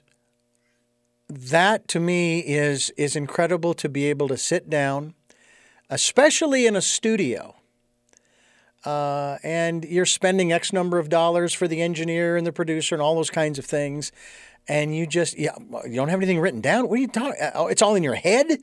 [1.28, 5.16] that to me is is incredible to be able to sit down
[5.90, 7.56] especially in a studio.
[8.86, 13.02] Uh, and you're spending X number of dollars for the engineer and the producer and
[13.02, 14.12] all those kinds of things,
[14.68, 16.88] and you just yeah, you don't have anything written down.
[16.88, 17.36] What are you talking?
[17.42, 18.60] Uh, oh, it's all in your head.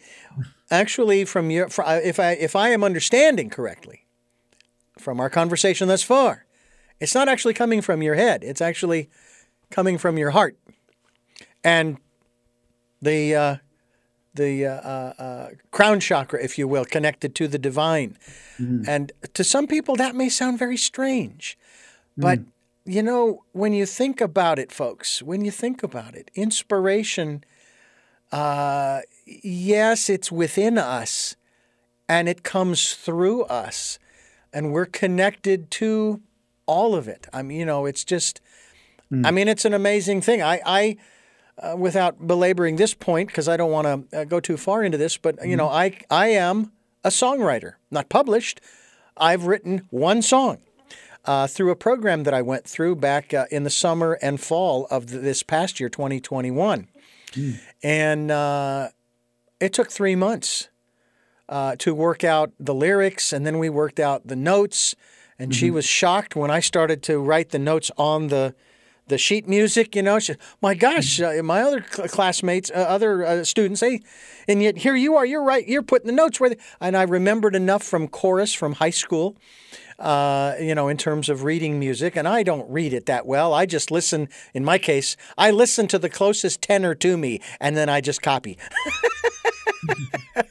[0.71, 4.07] Actually, from your uh, if I if I am understanding correctly,
[4.99, 6.47] from our conversation thus far,
[7.01, 8.45] it's not actually coming from your head.
[8.45, 9.11] It's actually
[9.71, 10.57] coming from your heart,
[11.63, 11.99] and
[13.03, 13.57] the uh,
[14.35, 18.17] the uh, uh, uh, crown chakra, if you will, connected to the divine.
[18.59, 18.87] Mm.
[18.89, 21.57] And to some people, that may sound very strange.
[22.17, 22.47] But, mm.
[22.85, 27.45] you know, when you think about it, folks, when you think about it, inspiration,
[28.33, 31.37] uh, yes, it's within us
[32.09, 33.99] and it comes through us.
[34.53, 36.21] And we're connected to
[36.67, 37.27] all of it.
[37.33, 38.41] I mean, you know, it's just,
[39.13, 39.27] mm.
[39.27, 40.43] I mean, it's an amazing thing.
[40.43, 40.97] I, I,
[41.59, 44.99] uh, without belaboring this point, because I don't want to uh, go too far into
[44.99, 46.05] this, but you know, mm-hmm.
[46.13, 48.61] I I am a songwriter, not published.
[49.17, 50.59] I've written one song
[51.25, 54.87] uh, through a program that I went through back uh, in the summer and fall
[54.91, 56.89] of this past year, 2021,
[57.33, 57.61] mm.
[57.83, 58.89] and uh,
[59.61, 60.69] it took three months
[61.49, 64.95] uh, to work out the lyrics, and then we worked out the notes.
[65.37, 65.59] And mm-hmm.
[65.59, 68.55] she was shocked when I started to write the notes on the
[69.09, 70.19] the sheet music, you know.
[70.19, 74.01] She, my gosh, uh, my other cl- classmates, uh, other uh, students, hey,
[74.49, 75.27] and yet here you are.
[75.27, 75.67] You're right.
[75.67, 76.51] You're putting the notes where.
[76.51, 79.37] They, and I remembered enough from chorus from high school.
[79.97, 83.55] Uh, you know, in terms of reading music, and I don't read it that well.
[83.55, 84.29] I just listen.
[84.53, 88.21] In my case, I listen to the closest tenor to me, and then I just
[88.21, 88.59] copy.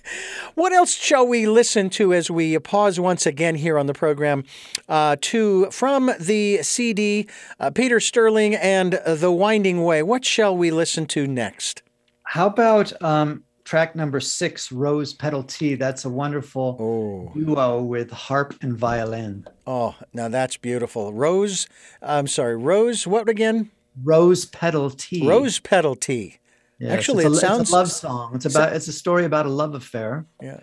[0.55, 4.43] what else shall we listen to as we pause once again here on the program?
[4.87, 7.27] Uh, to from the CD,
[7.59, 10.03] uh, Peter Sterling and The Winding Way.
[10.03, 11.81] What shall we listen to next?
[12.23, 15.75] How about um, track number six, Rose Petal Tea?
[15.75, 19.47] That's a wonderful Oh, duo with harp and violin.
[19.67, 21.13] oh, now that's beautiful.
[21.13, 21.67] Rose,
[22.01, 23.05] I'm sorry, Rose.
[23.07, 23.71] What again?
[24.03, 25.27] Rose Petal Tea.
[25.27, 26.37] Rose petal tea.
[26.79, 28.35] Yes, Actually, it's it sounds- a love song.
[28.35, 30.25] It's about it's a story about a love affair.
[30.41, 30.59] Yeah.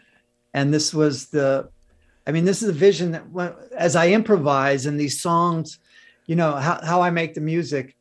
[0.52, 1.68] and this was the
[2.26, 5.78] i mean this is a vision that when- as i improvise in these songs
[6.26, 7.94] you know how, how i make the music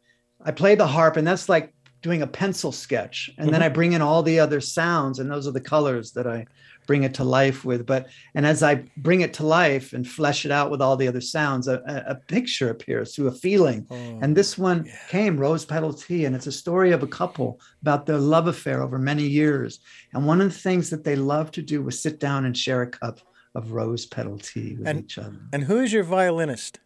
[0.43, 3.63] i play the harp and that's like doing a pencil sketch and then mm-hmm.
[3.63, 6.43] i bring in all the other sounds and those are the colors that i
[6.89, 10.43] bring it to life with but and as i bring it to life and flesh
[10.43, 11.75] it out with all the other sounds a,
[12.07, 16.35] a, picture appears through a feeling Oh, and this one came Rose Petal Tea, and
[16.35, 19.79] it's a story of a couple about their love affair over many years.
[20.13, 22.81] And one of the things that they love to do was sit down and share
[22.81, 23.19] a cup
[23.53, 25.39] of rose petal tea with And- each other.
[25.53, 26.79] and who is your violinist?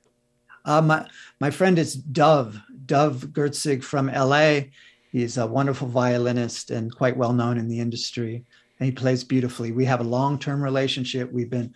[0.66, 1.08] Uh, my,
[1.40, 4.52] my friend is Dove, Dove Gertzig from LA.
[5.12, 8.46] He's a wonderful violinist and quite well known in the industry.
[8.84, 9.72] And he plays beautifully.
[9.72, 11.32] We have a long term relationship.
[11.32, 11.74] We've been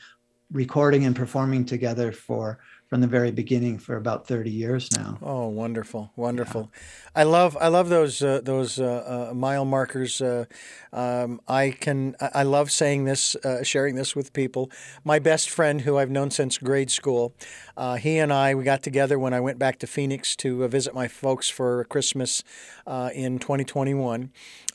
[0.51, 5.18] recording and performing together for from the very beginning for about 30 years now.
[5.22, 6.70] Oh, wonderful, wonderful!
[7.16, 10.22] I love, I love those uh, those uh, uh, mile markers.
[10.22, 10.45] Uh,
[10.91, 14.70] um, I can, I I love saying this, uh, sharing this with people.
[15.05, 17.34] My best friend, who I've known since grade school,
[17.78, 20.68] uh, he and I, we got together when I went back to Phoenix to uh,
[20.68, 22.43] visit my folks for Christmas
[22.86, 24.30] uh, in 2021.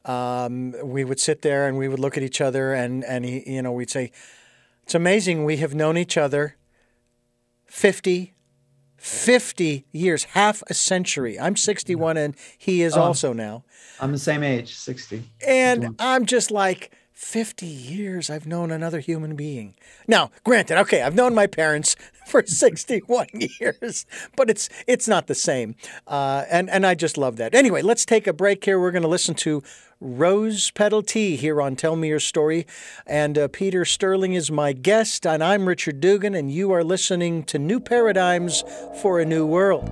[0.04, 3.42] Um, we would sit there and we would look at each other, and and he,
[3.54, 4.10] you know, we'd say,
[4.82, 6.56] "It's amazing we have known each other."
[7.66, 8.34] 50
[8.98, 11.38] 50 years, half a century.
[11.40, 13.02] I'm 61 and he is Oh.
[13.02, 13.64] also now.
[13.98, 15.24] I'm the same age, 60.
[15.44, 16.92] And I'm just like,
[17.22, 19.74] 50 years I've known another human being.
[20.08, 21.94] Now, granted, okay, I've known my parents
[22.26, 23.28] for 61
[23.60, 24.04] years,
[24.36, 25.76] but it's it's not the same.
[26.06, 27.54] Uh, and, and I just love that.
[27.54, 28.78] Anyway, let's take a break here.
[28.78, 29.62] We're going to listen to
[30.00, 32.66] Rose Petal Tea here on Tell Me Your Story.
[33.06, 37.44] And uh, Peter Sterling is my guest, and I'm Richard Dugan, and you are listening
[37.44, 38.64] to New Paradigms
[39.00, 39.88] for a New World.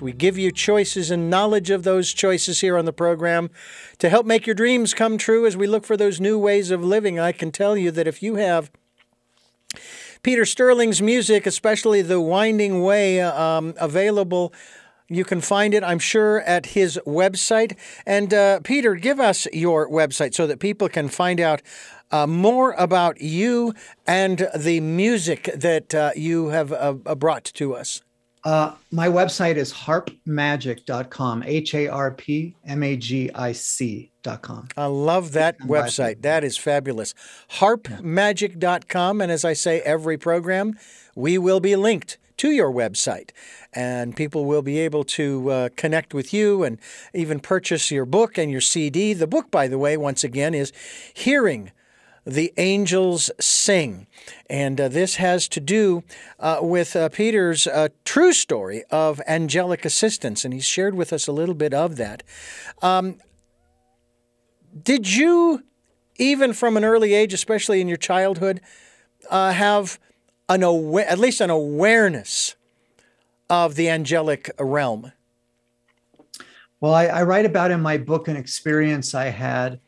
[0.00, 3.50] We give you choices and knowledge of those choices here on the program
[3.98, 6.84] to help make your dreams come true as we look for those new ways of
[6.84, 7.18] living.
[7.18, 8.70] I can tell you that if you have
[10.22, 14.52] Peter Sterling's music, especially The Winding Way, um, available.
[15.08, 17.76] You can find it, I'm sure, at his website.
[18.06, 21.62] And uh, Peter, give us your website so that people can find out
[22.10, 23.74] uh, more about you
[24.06, 28.02] and the music that uh, you have uh, brought to us.
[28.42, 34.68] Uh, my website is harpmagic.com, H A R P M A G I C.com.
[34.76, 36.22] I love that website.
[36.22, 37.14] That is fabulous.
[37.58, 39.20] Harpmagic.com.
[39.20, 40.78] And as I say every program,
[41.14, 43.30] we will be linked to your website.
[43.74, 46.78] And people will be able to uh, connect with you and
[47.12, 49.12] even purchase your book and your CD.
[49.12, 50.72] The book, by the way, once again, is
[51.12, 51.72] Hearing
[52.26, 54.06] the angels sing.
[54.48, 56.04] And uh, this has to do
[56.38, 61.26] uh, with uh, Peter's uh, true story of angelic assistance, and he's shared with us
[61.26, 62.22] a little bit of that.
[62.82, 63.16] Um,
[64.82, 65.64] did you,
[66.16, 68.60] even from an early age, especially in your childhood,
[69.28, 69.98] uh, have
[70.48, 72.54] an awa- at least an awareness
[73.48, 75.12] of the angelic realm?
[76.80, 79.80] Well, I, I write about in my book an experience I had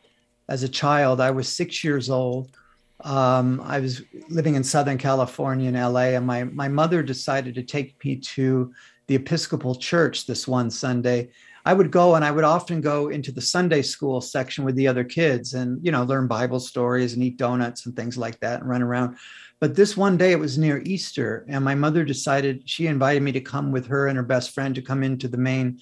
[0.53, 1.19] as a child.
[1.19, 2.55] I was six years old.
[3.01, 7.63] Um, I was living in Southern California in LA, and my, my mother decided to
[7.63, 8.71] take me to
[9.07, 11.31] the Episcopal Church this one Sunday.
[11.65, 14.87] I would go and I would often go into the Sunday school section with the
[14.87, 18.61] other kids and, you know, learn Bible stories and eat donuts and things like that
[18.61, 19.17] and run around.
[19.59, 23.33] But this one day, it was near Easter, and my mother decided she invited me
[23.33, 25.81] to come with her and her best friend to come into the main,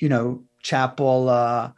[0.00, 1.28] you know, chapel.
[1.28, 1.72] Uh,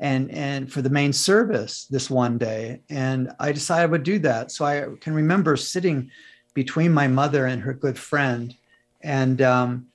[0.00, 2.80] and and for the main service this one day.
[2.88, 4.50] And i decided i would do that.
[4.50, 6.10] So i can remember sitting
[6.54, 8.52] between my mother and her good friend.
[9.02, 9.86] And um,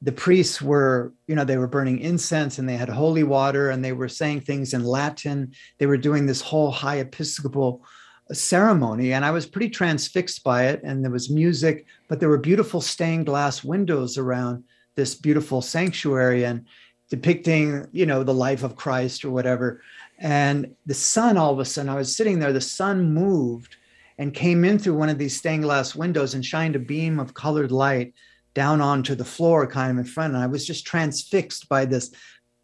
[0.00, 3.84] the priests were you know they were burning incense and they had holy water and
[3.84, 5.52] they were saying things in latin.
[5.78, 7.84] They were doing this whole high episcopal
[8.30, 9.12] ceremony.
[9.12, 10.80] And i was pretty transfixed by it.
[10.84, 16.44] And there was music but there were beautiful stained glass windows around this beautiful sanctuary.
[16.44, 16.66] And
[17.08, 19.82] depicting, you know, the life of Christ or whatever.
[20.18, 23.76] And the sun, all of a sudden, I was sitting there, the sun moved
[24.18, 27.34] and came in through one of these stained glass windows and shined a beam of
[27.34, 28.14] colored light
[28.54, 30.34] down onto the floor, kind of in front.
[30.34, 32.10] And I was just transfixed by this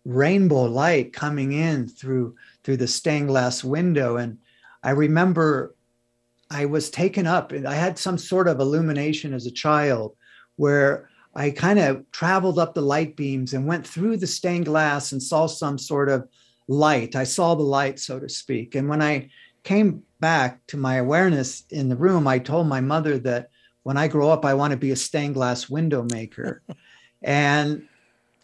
[0.05, 4.17] rainbow light coming in through through the stained glass window.
[4.17, 4.39] And
[4.83, 5.75] I remember
[6.51, 10.17] I was taken up and I had some sort of illumination as a child
[10.57, 15.13] where I kind of traveled up the light beams and went through the stained glass
[15.13, 16.29] and saw some sort of
[16.69, 17.17] light.
[17.17, 18.75] I saw the light, so to speak.
[18.75, 19.31] And when I
[19.65, 23.51] came back to my awareness in the room, I told my mother that
[23.83, 26.63] when I grow up, I want to be a stained glass window maker.
[27.23, 27.87] and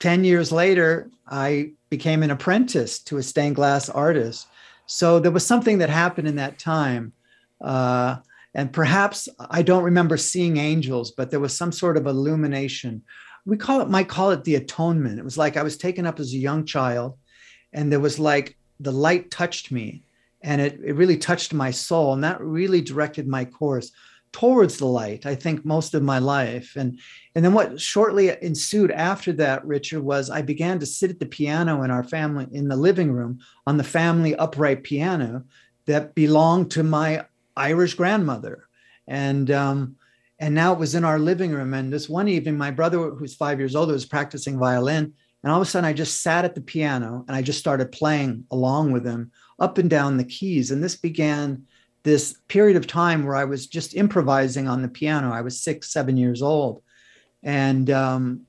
[0.01, 4.49] 10 years later, I became an apprentice to a stained glass artist.
[4.87, 7.13] So there was something that happened in that time.
[7.61, 8.17] Uh,
[8.55, 13.03] and perhaps I don't remember seeing angels, but there was some sort of illumination.
[13.47, 15.19] We call it, might call it the atonement.
[15.19, 17.17] It was like I was taken up as a young child,
[17.73, 20.03] and there was like the light touched me,
[20.43, 23.93] and it, it really touched my soul, and that really directed my course
[24.33, 25.27] towards the light.
[25.27, 26.99] I think most of my life, and
[27.37, 31.27] and then what shortly ensued after that, Richard, was I began to sit at the
[31.27, 35.45] piano in our family in the living room on the family upright piano
[35.87, 37.25] that belonged to my
[37.61, 38.67] Irish grandmother.
[39.07, 39.97] And um,
[40.39, 41.75] and now it was in our living room.
[41.75, 45.13] And this one evening, my brother, who's five years older, was practicing violin.
[45.43, 47.93] And all of a sudden, I just sat at the piano and I just started
[47.93, 50.71] playing along with him up and down the keys.
[50.71, 51.67] And this began
[52.03, 55.31] this period of time where I was just improvising on the piano.
[55.31, 56.83] I was six, seven years old.
[57.43, 58.47] And um,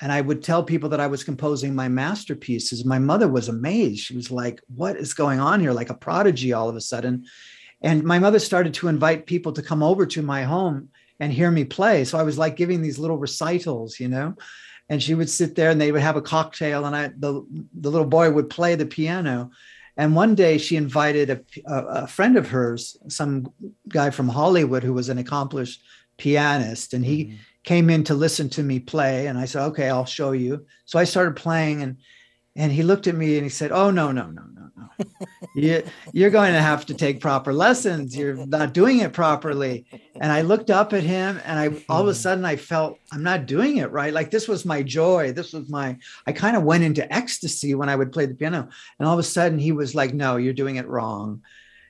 [0.00, 2.84] and I would tell people that I was composing my masterpieces.
[2.84, 4.00] My mother was amazed.
[4.00, 5.72] She was like, What is going on here?
[5.72, 7.26] Like a prodigy all of a sudden.
[7.82, 10.88] And my mother started to invite people to come over to my home
[11.20, 12.04] and hear me play.
[12.04, 14.34] So I was like giving these little recitals, you know.
[14.88, 17.90] And she would sit there and they would have a cocktail, and I the, the
[17.90, 19.50] little boy would play the piano.
[19.96, 23.50] And one day she invited a, a, a friend of hers, some
[23.88, 25.82] guy from Hollywood who was an accomplished
[26.18, 29.88] pianist, and he mm-hmm came in to listen to me play and i said okay
[29.88, 31.96] i'll show you so i started playing and
[32.56, 34.53] and he looked at me and he said oh no no no no no
[35.54, 35.82] you,
[36.12, 38.16] you're going to have to take proper lessons.
[38.16, 39.86] You're not doing it properly.
[40.20, 42.16] And i looked up at him and i all of a hmm.
[42.16, 44.12] sudden i felt i'm not doing it right.
[44.12, 45.32] Like this was my joy.
[45.32, 48.68] This was my i kind of went into ecstasy when i would play the piano.
[48.98, 51.42] And all of a sudden he was like no you're doing it wrong.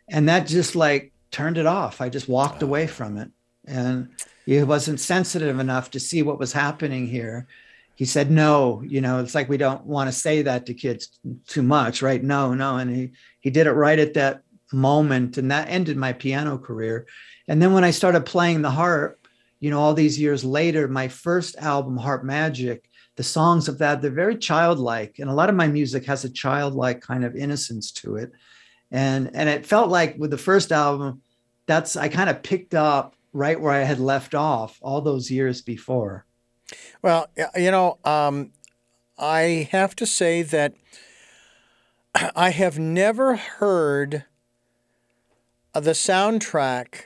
[0.09, 2.01] And that just like turned it off.
[2.01, 3.31] I just walked away from it.
[3.67, 4.11] And
[4.47, 7.49] he wasn't sensitive enough to see what was happening here
[7.95, 11.19] he said no you know it's like we don't want to say that to kids
[11.47, 12.23] too much right?
[12.23, 14.43] No no and he he did it right at that
[14.73, 17.07] moment and that ended my piano career.
[17.49, 19.27] And then when i started playing the harp
[19.61, 24.03] you know all these years later my first album harp magic the songs of that
[24.03, 27.93] they're very childlike and a lot of my music has a childlike kind of innocence
[27.93, 28.33] to it.
[28.91, 31.23] And and it felt like with the first album
[31.67, 35.61] that's i kind of picked up right where I had left off all those years
[35.61, 36.25] before.
[37.03, 38.53] Well, you know, um,
[39.19, 40.75] I have to say that
[42.37, 44.25] I have never heard
[45.73, 47.05] the soundtrack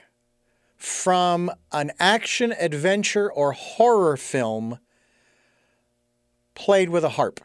[0.77, 4.79] from an action, adventure, or horror film
[6.55, 7.41] played with a harp.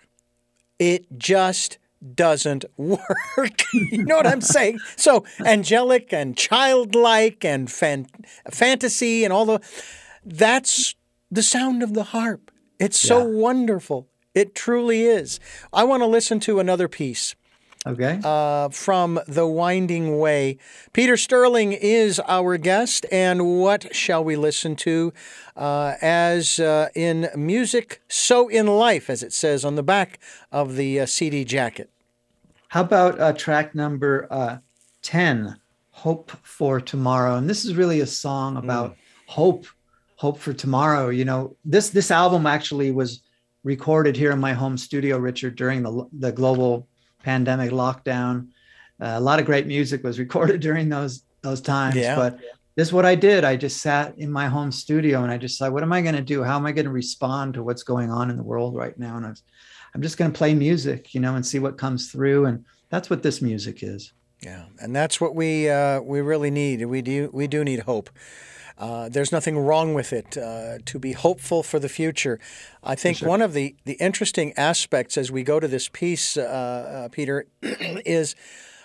[0.78, 1.78] It just
[2.14, 3.62] doesn't work.
[3.72, 4.78] you know what I'm saying?
[4.96, 8.08] So angelic and childlike and fan-
[8.50, 9.60] fantasy and all the
[10.24, 10.94] that's
[11.34, 12.52] the sound of the harp.
[12.78, 13.38] It's so yeah.
[13.38, 14.08] wonderful.
[14.34, 15.40] It truly is.
[15.72, 17.34] I want to listen to another piece.
[17.86, 18.18] Okay.
[18.24, 20.56] Uh, from The Winding Way.
[20.94, 25.12] Peter Sterling is our guest, and what shall we listen to?
[25.54, 30.18] Uh, as uh, in music, so in life, as it says on the back
[30.50, 31.90] of the uh, CD jacket.
[32.68, 34.58] How about uh, track number uh,
[35.02, 35.56] 10,
[35.90, 37.36] Hope for Tomorrow?
[37.36, 38.96] And this is really a song about mm.
[39.26, 39.66] hope,
[40.24, 41.10] hope for tomorrow.
[41.10, 43.20] You know, this this album actually was
[43.62, 46.88] recorded here in my home studio, Richard, during the, the global
[47.22, 48.48] pandemic lockdown.
[48.98, 51.96] Uh, a lot of great music was recorded during those those times.
[51.96, 52.16] Yeah.
[52.16, 52.38] But
[52.74, 53.44] this is what I did.
[53.44, 56.16] I just sat in my home studio and I just thought, what am I going
[56.16, 56.42] to do?
[56.42, 59.18] How am I going to respond to what's going on in the world right now?
[59.18, 59.42] And I was
[59.94, 62.46] I'm just going to play music, you know, and see what comes through.
[62.46, 64.12] And that's what this music is.
[64.40, 66.84] Yeah, and that's what we uh, we really need.
[66.86, 68.08] We do we do need hope.
[68.76, 72.40] Uh, there's nothing wrong with it uh, to be hopeful for the future.
[72.82, 73.28] I think sure.
[73.28, 77.46] one of the, the interesting aspects as we go to this piece, uh, uh, Peter,
[77.62, 78.34] is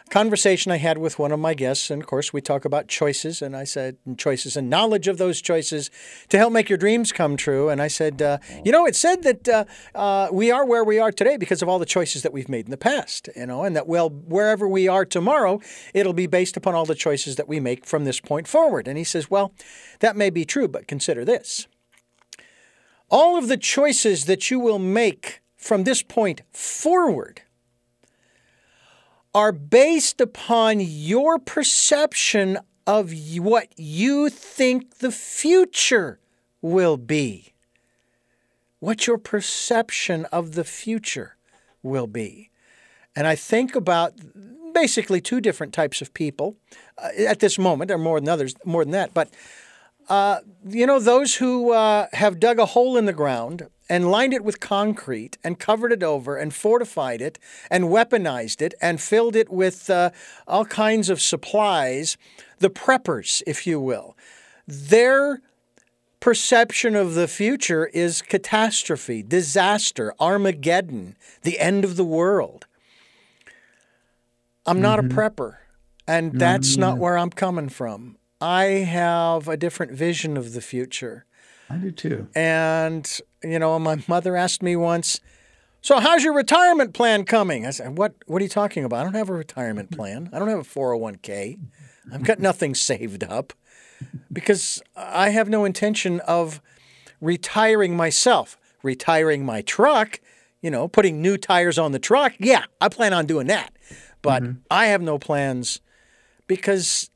[0.10, 3.42] conversation I had with one of my guests, and of course we talk about choices,
[3.42, 5.90] and I said and choices and knowledge of those choices
[6.30, 7.70] to help make your dreams come true.
[7.70, 11.00] And I said, uh, you know, it said that uh, uh, we are where we
[11.00, 13.64] are today because of all the choices that we've made in the past, you know,
[13.64, 15.62] and that well, wherever we are tomorrow,
[15.94, 18.88] it'll be based upon all the choices that we make from this point forward.
[18.88, 19.54] And he says, well,
[20.00, 21.68] that may be true, but consider this:
[23.10, 27.42] all of the choices that you will make from this point forward
[29.34, 32.58] are based upon your perception
[32.88, 36.20] of what you think the future
[36.62, 37.54] will be.
[38.80, 41.36] What your perception of the future
[41.84, 42.50] will be.
[43.16, 44.14] And I think about
[44.74, 46.56] basically two different types of people
[46.98, 47.92] uh, at this moment.
[47.92, 49.14] or more than others, more than that.
[49.14, 49.30] But,
[50.08, 54.34] uh, you know, those who uh, have dug a hole in the ground and lined
[54.34, 57.40] it with concrete and covered it over and fortified it
[57.72, 60.12] and weaponized it and filled it with uh,
[60.48, 62.16] all kinds of supplies,
[62.60, 64.16] the preppers, if you will.
[64.68, 65.42] Their
[66.20, 72.68] perception of the future is catastrophe, disaster, Armageddon, the end of the world.
[74.66, 75.18] I'm not mm-hmm.
[75.18, 75.58] a prepper,
[76.08, 76.82] and that's mm-hmm.
[76.82, 78.18] not where I'm coming from.
[78.40, 81.26] I have a different vision of the future.
[81.70, 82.28] I do too.
[82.36, 85.20] And, you know, my mother asked me once,
[85.82, 87.66] so how's your retirement plan coming?
[87.66, 89.02] I said, what, what are you talking about?
[89.02, 90.30] I don't have a retirement plan.
[90.34, 91.60] I don't have a 401k.
[92.12, 93.54] I've got nothing saved up
[94.32, 96.62] because I have no intention of
[97.22, 100.20] retiring myself, retiring my truck,
[100.62, 102.34] you know, putting new tires on the truck.
[102.40, 103.74] Yeah, I plan on doing that.
[104.22, 104.60] But mm-hmm.
[104.70, 105.80] I have no plans
[106.48, 107.10] because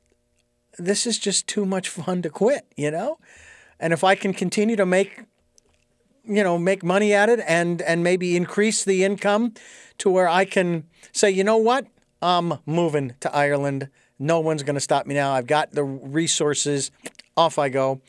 [0.78, 3.18] this is just too much fun to quit, you know?
[3.80, 5.24] And if I can continue to make
[6.26, 9.54] you know, make money at it and and maybe increase the income
[9.98, 11.86] to where I can say, you know what,
[12.22, 13.90] I'm moving to Ireland.
[14.18, 15.32] No one's going to stop me now.
[15.32, 16.90] I've got the resources.
[17.36, 18.00] Off I go,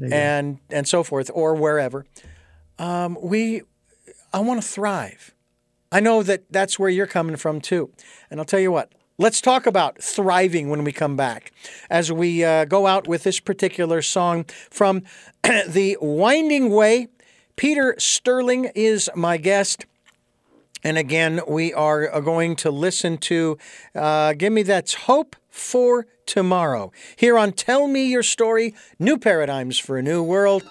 [0.00, 0.76] and go.
[0.76, 2.04] and so forth, or wherever.
[2.80, 3.62] Um, we,
[4.32, 5.32] I want to thrive.
[5.92, 7.92] I know that that's where you're coming from too.
[8.28, 11.52] And I'll tell you what, let's talk about thriving when we come back
[11.88, 15.02] as we uh, go out with this particular song from
[15.42, 17.08] The Winding Way.
[17.56, 19.86] Peter Sterling is my guest.
[20.84, 23.58] And again, we are uh, going to listen to
[23.94, 29.78] uh, Give Me That's Hope for Tomorrow here on Tell Me Your Story New Paradigms
[29.78, 30.62] for a New World.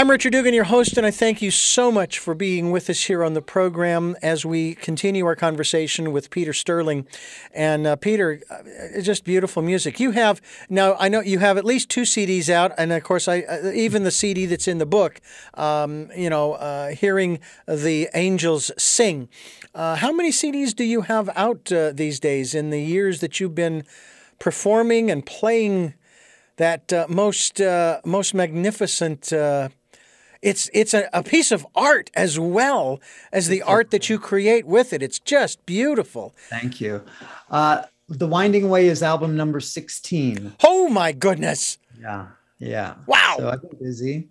[0.00, 3.02] I'm Richard Dugan, your host, and I thank you so much for being with us
[3.02, 7.06] here on the program as we continue our conversation with Peter Sterling.
[7.52, 10.00] And uh, Peter, uh, just beautiful music.
[10.00, 10.40] You have
[10.70, 10.96] now.
[10.98, 14.04] I know you have at least two CDs out, and of course, I uh, even
[14.04, 15.20] the CD that's in the book.
[15.52, 17.38] Um, you know, uh, hearing
[17.68, 19.28] the angels sing.
[19.74, 22.54] Uh, how many CDs do you have out uh, these days?
[22.54, 23.84] In the years that you've been
[24.38, 25.92] performing and playing
[26.56, 27.60] that most
[28.06, 29.30] most magnificent
[30.42, 33.00] it's it's a, a piece of art as well
[33.32, 35.02] as the art that you create with it.
[35.02, 36.34] It's just beautiful.
[36.48, 37.02] Thank you.
[37.50, 40.54] Uh, the Winding Way is album number 16.
[40.64, 41.78] Oh my goodness.
[42.00, 42.28] Yeah.
[42.58, 42.94] Yeah.
[43.06, 43.36] Wow.
[43.38, 44.28] So I've been busy.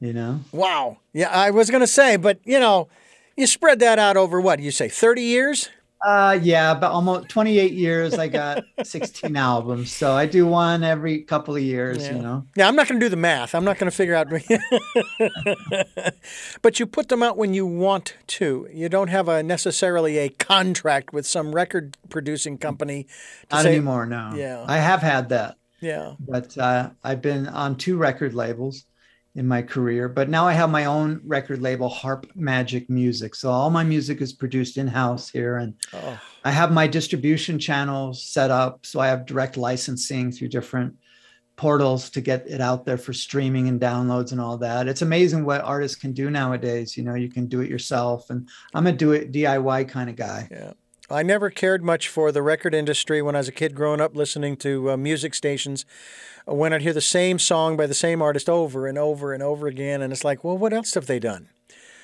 [0.00, 0.40] You know.
[0.52, 0.98] Wow.
[1.12, 2.88] Yeah, I was going to say, but you know,
[3.36, 5.70] you spread that out over what you say, thirty years?
[6.04, 8.14] Uh, yeah, but almost 28 years.
[8.14, 12.04] I got 16 albums, so I do one every couple of years.
[12.04, 12.16] Yeah.
[12.16, 12.46] You know.
[12.56, 13.54] Yeah, I'm not going to do the math.
[13.54, 14.28] I'm not going to figure out.
[16.62, 18.68] but you put them out when you want to.
[18.72, 23.04] You don't have a necessarily a contract with some record producing company.
[23.48, 24.04] To Not say, anymore.
[24.04, 24.34] No.
[24.36, 24.64] Yeah.
[24.68, 26.14] I have had that, Yeah.
[26.20, 28.84] but uh, I've been on two record labels
[29.36, 30.08] in my career.
[30.08, 33.34] But now I have my own record label, Harp Magic Music.
[33.34, 37.58] So all my music is produced in house here, and Oh, I have my distribution
[37.58, 38.86] channels set up.
[38.86, 40.94] So I have direct licensing through different
[41.56, 44.88] portals to get it out there for streaming and downloads and all that.
[44.88, 46.96] It's amazing what artists can do nowadays.
[46.96, 48.30] You know, you can do it yourself.
[48.30, 50.48] And I'm a do it DIY kind of guy.
[50.50, 50.72] yeah.
[51.10, 54.16] I never cared much for the record industry when I was a kid growing up
[54.16, 55.84] listening to uh, music stations.
[56.46, 59.66] When I'd hear the same song by the same artist over and over and over
[59.66, 61.48] again, and it's like, well, what else have they done?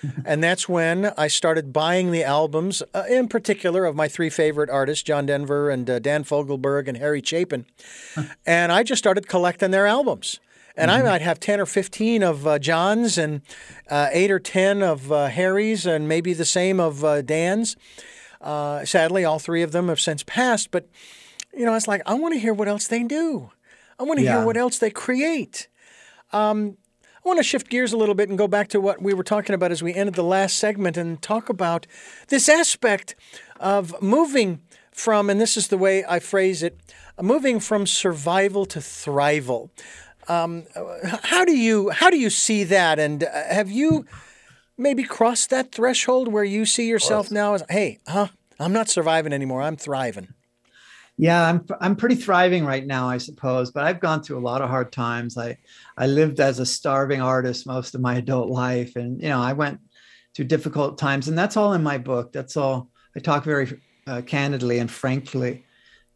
[0.25, 4.71] and that's when I started buying the albums, uh, in particular of my three favorite
[4.71, 7.67] artists, John Denver and uh, Dan Fogelberg and Harry Chapin.
[8.47, 10.41] and I just started collecting their albums.
[10.77, 13.43] And I might have 10 or 15 of uh, John's and
[13.91, 17.77] uh, 8 or 10 of uh, Harry's and maybe the same of uh, Dan's.
[18.41, 20.71] Uh, sadly, all three of them have since passed.
[20.71, 20.89] But,
[21.53, 23.51] you know, it's like, I want to hear what else they do.
[24.01, 25.69] I want to hear what else they create.
[26.33, 26.79] Um,
[27.23, 29.23] I want to shift gears a little bit and go back to what we were
[29.23, 31.87] talking about as we ended the last segment and talk about
[32.29, 33.15] this aspect
[33.61, 36.81] of moving from, and this is the way I phrase it,
[37.21, 39.69] moving from survival to thrival.
[40.29, 40.65] Um,
[41.25, 42.99] how do you how do you see that?
[42.99, 44.07] And uh, have you
[44.79, 48.29] maybe crossed that threshold where you see yourself now as, hey, huh,
[48.59, 49.61] I'm not surviving anymore.
[49.61, 50.29] I'm thriving.
[51.21, 53.71] Yeah, I'm I'm pretty thriving right now, I suppose.
[53.71, 55.37] But I've gone through a lot of hard times.
[55.37, 55.59] I
[55.99, 59.53] I lived as a starving artist most of my adult life, and you know I
[59.53, 59.81] went
[60.35, 62.33] through difficult times, and that's all in my book.
[62.33, 65.65] That's all I talk very uh, candidly and frankly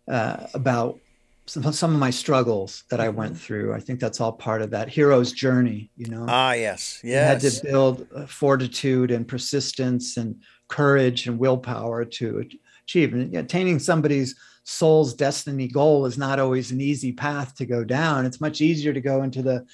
[0.09, 0.99] uh, about
[1.47, 3.75] some, some of my struggles that I went through.
[3.75, 5.91] I think that's all part of that hero's journey.
[5.97, 7.21] You know, Ah, yes, Yeah.
[7.21, 12.49] I had to build uh, fortitude and persistence and courage and willpower to
[12.85, 13.13] achieve.
[13.13, 14.35] And attaining somebody's
[14.65, 18.27] soul's destiny goal is not always an easy path to go down.
[18.27, 19.65] It's much easier to go into the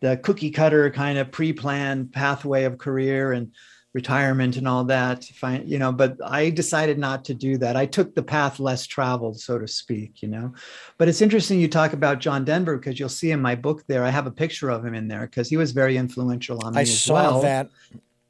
[0.00, 3.50] the cookie cutter kind of pre-planned pathway of career and
[3.94, 7.86] retirement and all that find you know but i decided not to do that i
[7.86, 10.52] took the path less traveled so to speak you know
[10.98, 14.04] but it's interesting you talk about john denver because you'll see in my book there
[14.04, 16.80] i have a picture of him in there because he was very influential on me
[16.80, 17.70] I as saw well that.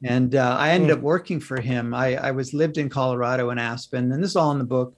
[0.05, 0.99] and uh, I ended Hmm.
[0.99, 1.93] up working for him.
[1.93, 4.95] I, I was lived in Colorado in Aspen, and this is all in the book.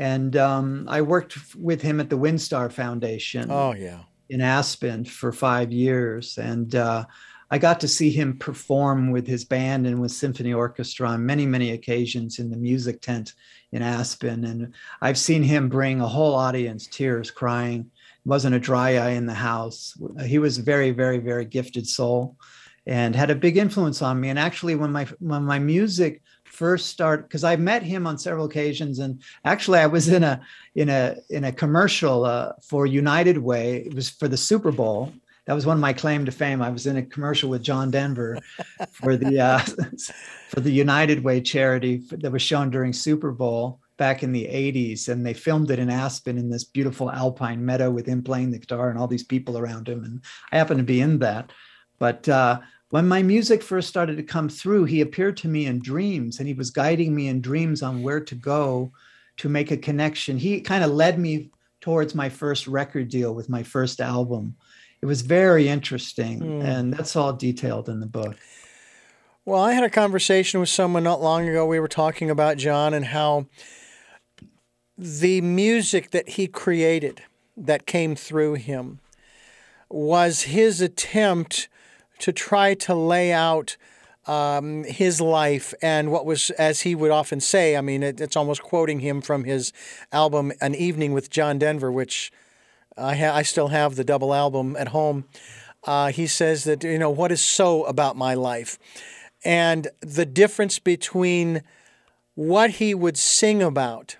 [0.00, 4.00] And um, I worked with him at the Windstar Foundation Oh, yeah.
[4.30, 7.04] in Aspen for five years, and uh,
[7.50, 11.44] I got to see him perform with his band and with symphony orchestra on many,
[11.44, 13.34] many occasions in the music tent
[13.72, 14.44] in Aspen.
[14.44, 14.72] And
[15.02, 17.90] I've seen him bring a whole audience tears, crying.
[18.24, 19.98] Wasn't a dry eye in the house.
[20.24, 22.36] He was a very, very, very gifted soul
[22.86, 24.28] and had a big influence on me.
[24.30, 26.22] And actually, when my when my music
[26.60, 30.42] first started, because I met him on several occasions, and actually I was in a
[30.74, 33.78] in a in a commercial uh, for United Way.
[33.86, 35.10] It was for the Super Bowl.
[35.46, 36.60] That was one of my claim to fame.
[36.60, 38.38] I was in a commercial with John Denver
[38.92, 39.58] for the uh,
[40.50, 45.08] for the United Way charity that was shown during Super Bowl back in the 80s
[45.08, 48.58] and they filmed it in Aspen in this beautiful alpine meadow with him playing the
[48.58, 51.52] guitar and all these people around him and I happened to be in that
[51.98, 52.60] but uh,
[52.90, 56.48] when my music first started to come through, he appeared to me in dreams and
[56.48, 58.92] he was guiding me in dreams on where to go
[59.38, 60.38] to make a connection.
[60.38, 64.56] He kind of led me towards my first record deal with my first album.
[65.00, 66.40] It was very interesting.
[66.40, 66.60] Hmm.
[66.60, 68.36] And that's all detailed in the book.
[69.46, 71.64] Well, I had a conversation with someone not long ago.
[71.64, 73.46] We were talking about John and how
[74.98, 77.22] the music that he created
[77.56, 79.00] that came through him
[79.88, 81.69] was his attempt
[82.20, 83.76] to try to lay out
[84.26, 88.36] um, his life and what was, as he would often say, I mean, it, it's
[88.36, 89.72] almost quoting him from his
[90.12, 92.30] album An Evening with John Denver, which
[92.96, 95.24] I, ha- I still have the double album at home.
[95.84, 98.78] Uh, he says that, you know, what is so about my life?
[99.44, 101.62] And the difference between
[102.34, 104.16] what he would sing about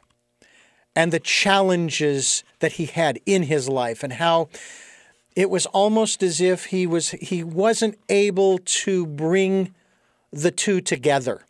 [0.97, 4.49] and the challenges that he had in his life and how
[5.41, 9.75] it was almost as if he was he wasn't able to bring
[10.33, 11.43] the two together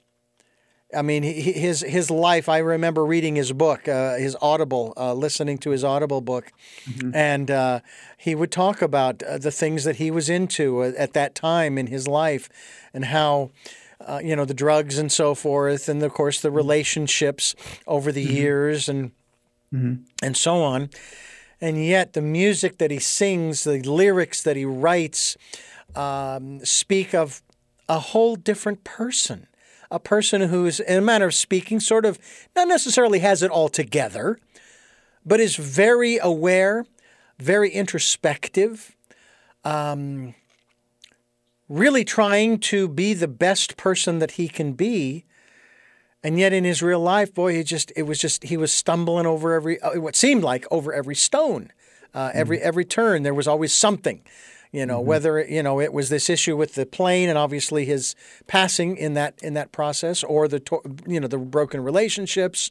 [0.95, 2.49] I mean, his his life.
[2.49, 6.53] I remember reading his book, uh, his Audible, uh, listening to his Audible book,
[6.85, 7.15] mm-hmm.
[7.15, 7.81] and uh,
[8.19, 11.79] he would talk about uh, the things that he was into uh, at that time
[11.79, 12.49] in his life,
[12.93, 13.51] and how.
[14.09, 16.57] Uh, you know the drugs and so forth, and of course the mm-hmm.
[16.57, 17.55] relationships
[17.87, 18.35] over the mm-hmm.
[18.35, 19.11] years, and
[19.71, 19.97] mm-hmm.
[20.23, 20.89] and so on,
[21.61, 25.37] and yet the music that he sings, the lyrics that he writes,
[25.95, 27.43] um, speak of
[27.89, 29.47] a whole different person
[29.91, 32.19] a person who's, in a manner of speaking, sort of
[32.55, 34.39] not necessarily has it all together,
[35.27, 36.87] but is very aware,
[37.39, 38.97] very introspective,
[39.65, 40.35] um,
[41.69, 45.25] really trying to be the best person that he can be.
[46.23, 49.27] And yet, in his real life, boy, he just, it was just, he was stumbling
[49.27, 51.73] over every, uh, what seemed like over every stone,
[52.15, 52.63] uh, every, mm.
[52.63, 53.23] every turn.
[53.23, 54.23] There was always something.
[54.73, 55.09] You know, mm-hmm.
[55.09, 58.15] whether you know it was this issue with the plane and obviously his
[58.47, 60.63] passing in that in that process, or the
[61.09, 62.71] you know the broken relationships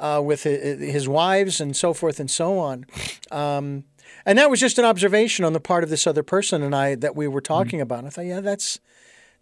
[0.00, 2.86] uh, with his, his, wives and so forth and so on.
[3.30, 3.84] Um,
[4.24, 6.94] and that was just an observation on the part of this other person and I
[6.96, 7.52] that we were mm-hmm.
[7.52, 7.82] talking mm-hmm.
[7.82, 8.04] about.
[8.04, 8.80] I thought, yeah, that's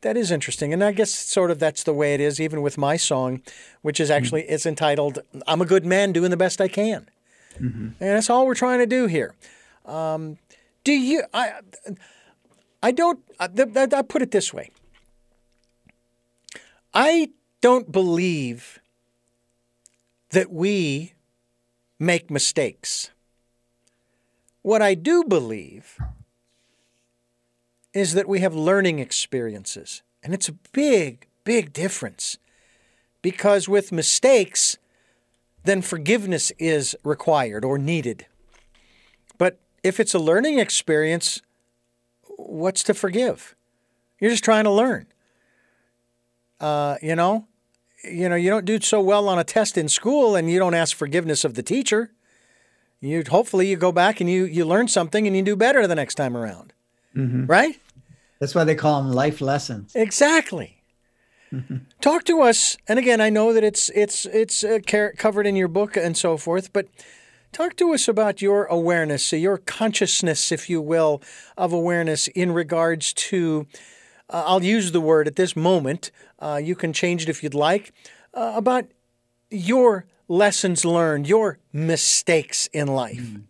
[0.02, 2.78] that is interesting, and I guess sort of that's the way it is, even with
[2.78, 3.42] my song,
[3.82, 4.54] which is actually mm-hmm.
[4.54, 7.08] it's entitled "I'm a Good Man Doing the Best I Can,"
[7.54, 7.84] mm-hmm.
[7.84, 9.34] and that's all we're trying to do here.
[9.84, 10.38] Um,
[10.84, 11.22] do you?
[11.32, 11.60] I
[12.82, 13.20] I don't.
[13.40, 13.48] I,
[13.92, 14.70] I put it this way.
[16.94, 17.30] I
[17.60, 18.80] don't believe
[20.30, 21.14] that we
[21.98, 23.10] make mistakes.
[24.62, 25.98] What I do believe
[27.96, 30.02] is that we have learning experiences.
[30.22, 32.36] And it's a big, big difference.
[33.22, 34.76] Because with mistakes,
[35.64, 38.26] then forgiveness is required or needed.
[39.38, 41.40] But if it's a learning experience,
[42.36, 43.56] what's to forgive?
[44.20, 45.06] You're just trying to learn.
[46.60, 47.46] Uh, you know,
[48.04, 50.74] you know, you don't do so well on a test in school, and you don't
[50.74, 52.12] ask forgiveness of the teacher.
[53.00, 55.94] You hopefully you go back and you you learn something and you do better the
[55.94, 56.74] next time around,
[57.14, 57.46] mm-hmm.
[57.46, 57.80] right?
[58.38, 59.94] That's why they call them life lessons.
[59.94, 60.82] Exactly.
[61.52, 61.76] Mm-hmm.
[62.00, 64.78] Talk to us, and again, I know that it's it's it's uh,
[65.16, 66.88] covered in your book and so forth, but
[67.56, 71.22] Talk to us about your awareness, your consciousness, if you will,
[71.56, 73.66] of awareness in regards to,
[74.28, 77.54] uh, I'll use the word at this moment, uh, you can change it if you'd
[77.54, 77.94] like,
[78.34, 78.88] uh, about
[79.50, 83.22] your lessons learned, your mistakes in life.
[83.22, 83.44] Mm.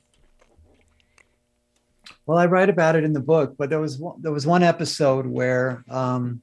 [2.26, 4.64] Well, I write about it in the book, but there was one, there was one
[4.64, 6.42] episode where um,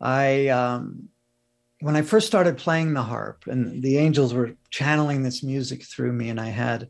[0.00, 1.10] I um,
[1.80, 6.12] when I first started playing the harp and the angels were channeling this music through
[6.12, 6.88] me and I had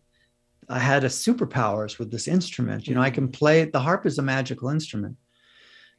[0.69, 2.87] I had a superpowers with this instrument.
[2.87, 5.17] You know, I can play the harp is a magical instrument.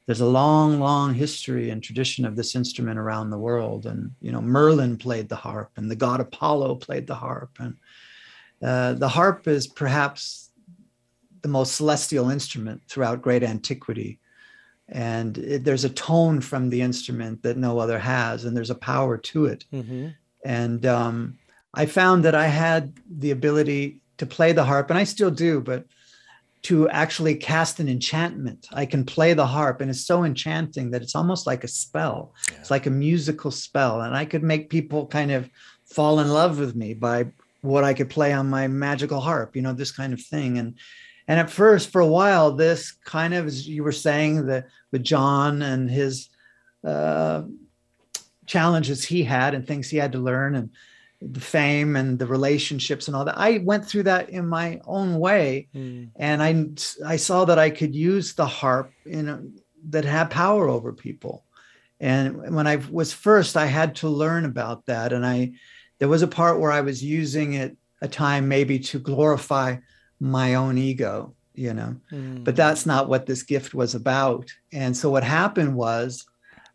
[0.06, 3.86] There's a long, long history and tradition of this instrument around the world.
[3.86, 7.52] And, you know, Merlin played the harp and the god Apollo played the harp.
[7.60, 7.76] And
[8.62, 10.43] uh, the harp is perhaps
[11.44, 14.20] the most celestial instrument throughout great antiquity.
[14.90, 18.76] And it, there's a tone from the instrument that no other has and there's a
[18.76, 19.66] power to it.
[19.72, 20.08] Mm-hmm.
[20.46, 21.38] and um,
[21.74, 25.62] i found that i had the ability to play the harp and i still do
[25.62, 25.86] but
[26.64, 28.68] to actually cast an enchantment.
[28.72, 32.34] I can play the harp and it's so enchanting that it's almost like a spell.
[32.50, 32.60] Yeah.
[32.60, 35.50] it's like a musical spell and i could make people kind of
[35.86, 37.28] fall in love with me by
[37.62, 40.58] what i could play on my magical harp you know this kind of thing.
[40.58, 40.76] And
[41.28, 45.04] and at first, for a while, this kind of, as you were saying, the with
[45.04, 46.30] John and his
[46.84, 47.44] uh,
[48.46, 50.70] challenges he had and things he had to learn, and
[51.22, 53.38] the fame and the relationships and all that.
[53.38, 56.10] I went through that in my own way, mm.
[56.16, 59.42] and I I saw that I could use the harp in a,
[59.90, 61.46] that had power over people.
[62.00, 65.54] And when I was first, I had to learn about that, and I
[66.00, 69.78] there was a part where I was using it a time maybe to glorify
[70.24, 71.96] my own ego you know?
[72.12, 72.44] Mm.
[72.44, 74.52] but that's not what this gift was about.
[74.72, 76.26] And so what happened was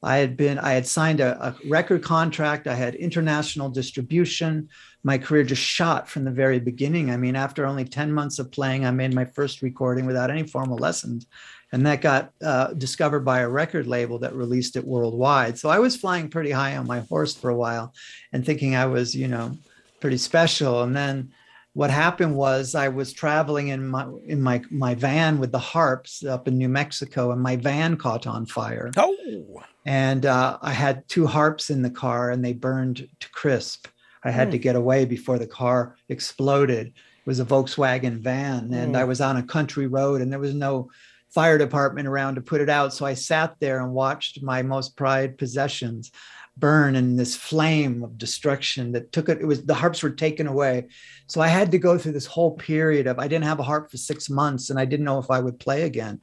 [0.01, 2.67] i had been i had signed a, a, record contract.
[2.67, 4.69] I had international distribution.
[5.03, 7.11] My career just shot from the very beginning.
[7.11, 10.45] I mean after only 10 months of playing i made my first recording without any
[10.45, 11.27] formal lessons.
[11.71, 15.59] And that got uh, discovered by a record label that released it worldwide.
[15.59, 17.93] So i was flying pretty high on my horse for a while
[18.33, 19.57] and thinking i was you know
[20.01, 20.83] pretty special.
[20.85, 21.33] And then
[21.79, 26.25] what happened was I was traveling in my in my my van with the harps
[26.25, 28.91] up in New Mexico, and my van caught on fire.
[28.97, 33.87] Oh, and uh, I had two harps in the car, and they burned to crisp.
[34.25, 34.51] I had mm.
[34.51, 36.89] to get away before the car exploded.
[36.89, 38.99] It was a Volkswagen van, and mm.
[38.99, 40.91] I was on a country road, and there was no
[41.29, 42.93] fire department around to put it out.
[42.93, 46.11] So I sat there and watched my most prized possessions
[46.59, 49.41] burn and this flame of destruction that took it.
[49.41, 50.89] It was the harps were taken away.
[51.27, 53.91] So I had to go through this whole period of I didn't have a harp
[53.91, 56.21] for six months and I didn't know if I would play again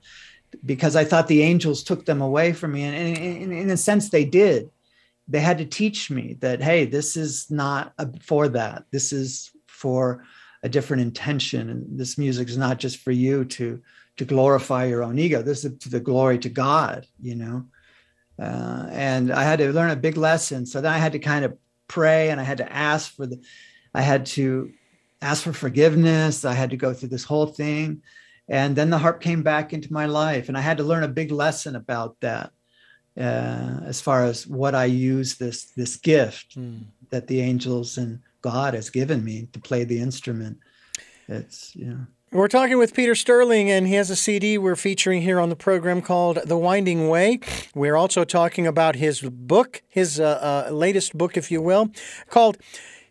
[0.65, 2.83] because I thought the angels took them away from me.
[2.83, 4.69] And in, in a sense, they did.
[5.27, 8.85] They had to teach me that, hey, this is not for that.
[8.91, 10.23] This is for
[10.61, 11.69] a different intention.
[11.69, 13.81] And this music is not just for you to
[14.17, 15.41] to glorify your own ego.
[15.41, 17.65] This is to the glory to God, you know.
[18.39, 20.65] Uh, and I had to learn a big lesson.
[20.65, 21.57] So then I had to kind of
[21.87, 23.41] pray and I had to ask for the,
[23.93, 24.71] I had to
[25.21, 26.45] ask for forgiveness.
[26.45, 28.01] I had to go through this whole thing.
[28.47, 30.49] And then the harp came back into my life.
[30.49, 32.51] And I had to learn a big lesson about that.
[33.17, 36.83] Uh, as far as what I use this this gift mm.
[37.11, 40.57] that the angels and God has given me to play the instrument.
[41.29, 45.21] It's you know we're talking with Peter Sterling, and he has a CD we're featuring
[45.21, 47.39] here on the program called The Winding Way.
[47.73, 51.91] We're also talking about his book, his uh, uh, latest book, if you will,
[52.29, 52.57] called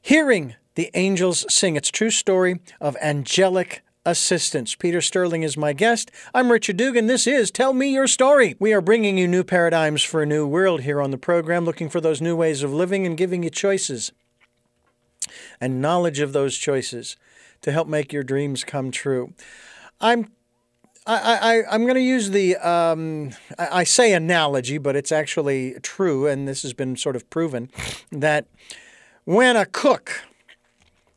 [0.02, 1.74] Hearing the Angels Sing.
[1.74, 4.74] It's true story of angelic assistance.
[4.74, 6.10] Peter Sterling is my guest.
[6.34, 7.06] I'm Richard Dugan.
[7.06, 8.56] This is Tell Me Your Story.
[8.58, 11.88] We are bringing you new paradigms for a new world here on the program, looking
[11.88, 14.12] for those new ways of living and giving you choices
[15.62, 17.16] and knowledge of those choices
[17.64, 19.32] to help make your dreams come true.
[20.00, 20.28] I'm
[21.06, 25.74] I, I, I'm going to use the, um, I, I say analogy, but it's actually
[25.82, 27.70] true, and this has been sort of proven
[28.10, 28.46] that
[29.24, 30.22] when a cook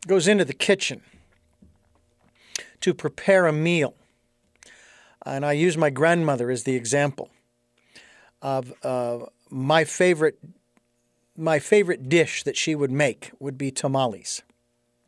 [0.05, 1.01] goes into the kitchen
[2.81, 3.93] to prepare a meal,
[5.25, 7.29] and I use my grandmother as the example
[8.41, 9.19] of uh,
[9.49, 10.37] my favorite
[11.39, 14.41] my favorite dish that she would make would be tamales.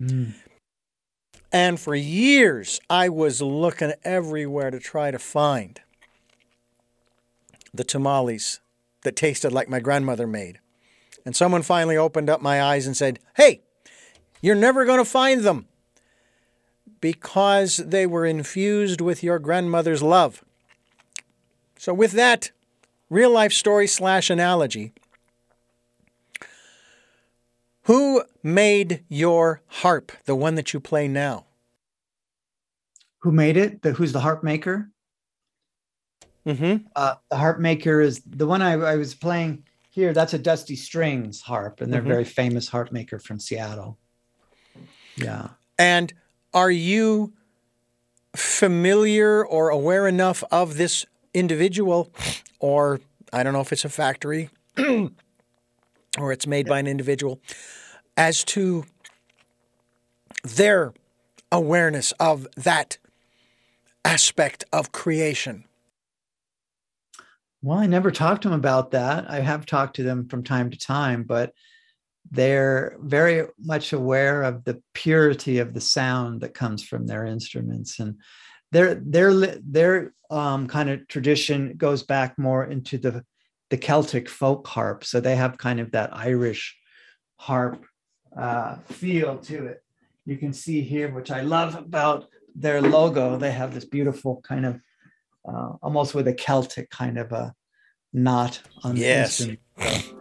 [0.01, 0.35] Mm.
[1.51, 5.81] And for years, I was looking everywhere to try to find
[7.73, 8.59] the tamales
[9.03, 10.59] that tasted like my grandmother made.
[11.25, 13.61] And someone finally opened up my eyes and said, Hey,
[14.41, 15.67] you're never going to find them
[17.01, 20.43] because they were infused with your grandmother's love.
[21.77, 22.51] So, with that
[23.09, 24.93] real life story slash analogy,
[27.89, 31.45] who made your harp, the one that you play now?
[33.21, 33.81] Who made it?
[33.81, 34.91] The, who's the harp maker?
[36.45, 36.85] Mm-hmm.
[36.95, 40.13] Uh, the harp maker is the one I, I, was playing here.
[40.13, 42.09] That's a Dusty Strings harp, and they're mm-hmm.
[42.09, 43.97] very famous harp maker from Seattle.
[45.15, 45.47] Yeah.
[45.79, 46.13] And
[46.53, 47.33] are you
[48.35, 52.13] familiar or aware enough of this individual,
[52.59, 52.99] or
[53.33, 57.41] I don't know if it's a factory or it's made by an individual?
[58.19, 58.83] As to
[60.43, 60.93] their
[61.53, 62.97] awareness of that
[64.03, 65.63] aspect of creation?
[67.61, 69.29] Well, I never talked to them about that.
[69.29, 71.53] I have talked to them from time to time, but
[72.29, 77.99] they're very much aware of the purity of the sound that comes from their instruments
[77.99, 78.17] and
[78.71, 83.23] their their their um, kind of tradition goes back more into the
[83.69, 85.03] the Celtic folk harp.
[85.05, 86.77] So they have kind of that Irish
[87.37, 87.83] harp
[88.37, 89.83] uh, feel to it.
[90.25, 94.65] You can see here, which I love about their logo, they have this beautiful kind
[94.65, 94.81] of
[95.47, 97.53] uh, almost with a Celtic kind of a
[98.13, 99.37] knot on yes.
[99.37, 100.13] the instrument.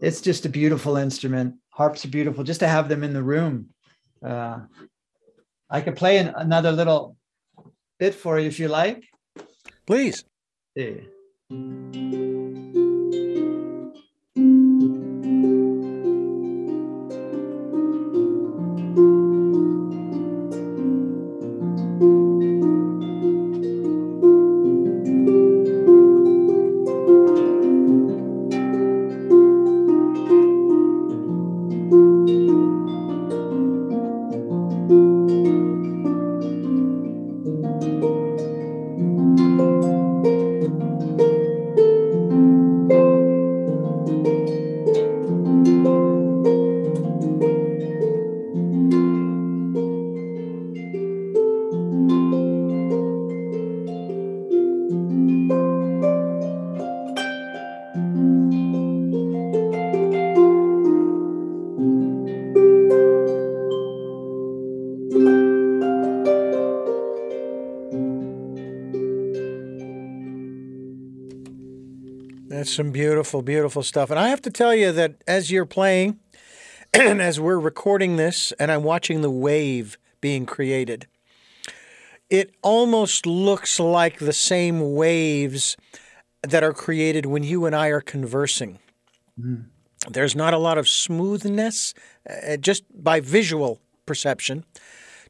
[0.00, 1.56] it's just a beautiful instrument.
[1.70, 2.44] Harps are beautiful.
[2.44, 3.68] Just to have them in the room.
[4.24, 4.60] Uh,
[5.68, 7.16] I could play an, another little
[7.98, 9.04] bit for you if you like.
[9.86, 10.24] Please.
[10.74, 11.00] Yeah.
[72.74, 74.10] Some beautiful, beautiful stuff.
[74.10, 76.18] And I have to tell you that as you're playing,
[76.94, 81.06] and as we're recording this, and I'm watching the wave being created,
[82.30, 85.76] it almost looks like the same waves
[86.42, 88.78] that are created when you and I are conversing.
[89.40, 89.64] Mm.
[90.10, 91.94] there's not a lot of smoothness
[92.28, 94.64] uh, just by visual perception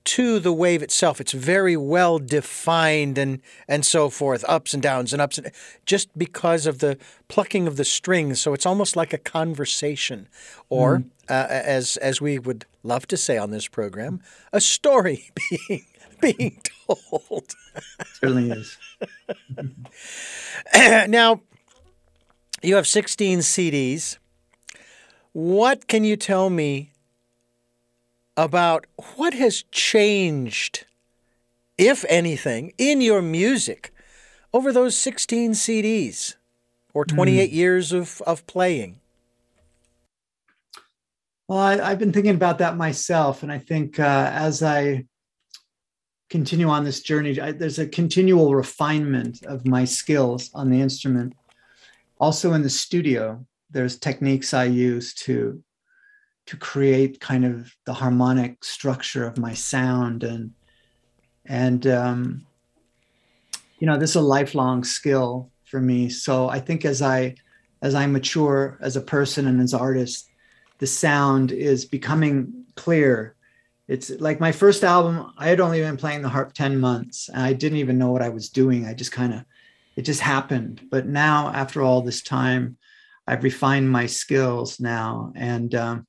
[0.04, 1.20] to the wave itself.
[1.20, 5.50] It's very well defined and and so forth, ups and downs and ups and
[5.86, 6.98] just because of the
[7.28, 8.40] plucking of the strings.
[8.40, 10.28] So it's almost like a conversation,
[10.68, 11.04] or mm.
[11.28, 14.20] uh, as as we would love to say on this program,
[14.52, 15.30] a story
[15.68, 15.86] being
[16.20, 17.54] being told.
[18.14, 18.78] Certainly is.
[21.08, 21.40] now,
[22.62, 24.18] you have 16 CDs.
[25.32, 26.91] What can you tell me
[28.36, 28.86] about
[29.16, 30.86] what has changed,
[31.76, 33.94] if anything, in your music
[34.52, 36.36] over those 16 CDs
[36.94, 37.54] or 28 mm.
[37.54, 39.00] years of, of playing?
[41.48, 43.42] Well, I, have been thinking about that myself.
[43.42, 45.04] And I think uh, as I
[46.30, 51.34] continue on this journey, I, there's a continual refinement of my skills on the instrument.
[52.18, 55.62] Also in the studio, there's techniques I use to
[56.46, 60.24] to create kind of the harmonic structure of my sound.
[60.24, 60.52] And
[61.46, 62.46] and um,
[63.82, 66.08] you know this is a lifelong skill for me.
[66.08, 67.34] So i think as i
[67.82, 70.28] as i mature as a person and as artist
[70.78, 73.34] the sound is becoming clear.
[73.88, 77.42] It's like my first album i had only been playing the harp 10 months and
[77.42, 78.86] i didn't even know what i was doing.
[78.86, 79.44] I just kind of
[79.96, 80.86] it just happened.
[80.88, 82.76] But now after all this time
[83.26, 85.32] i've refined my skills now.
[85.34, 86.06] And um,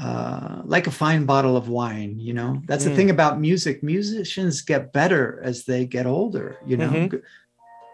[0.00, 2.62] uh, like a fine bottle of wine you know?
[2.66, 2.88] That's mm.
[2.88, 3.82] the thing about music.
[3.82, 6.90] Musicians get better as they get older you know?
[6.90, 7.16] Mm-hmm.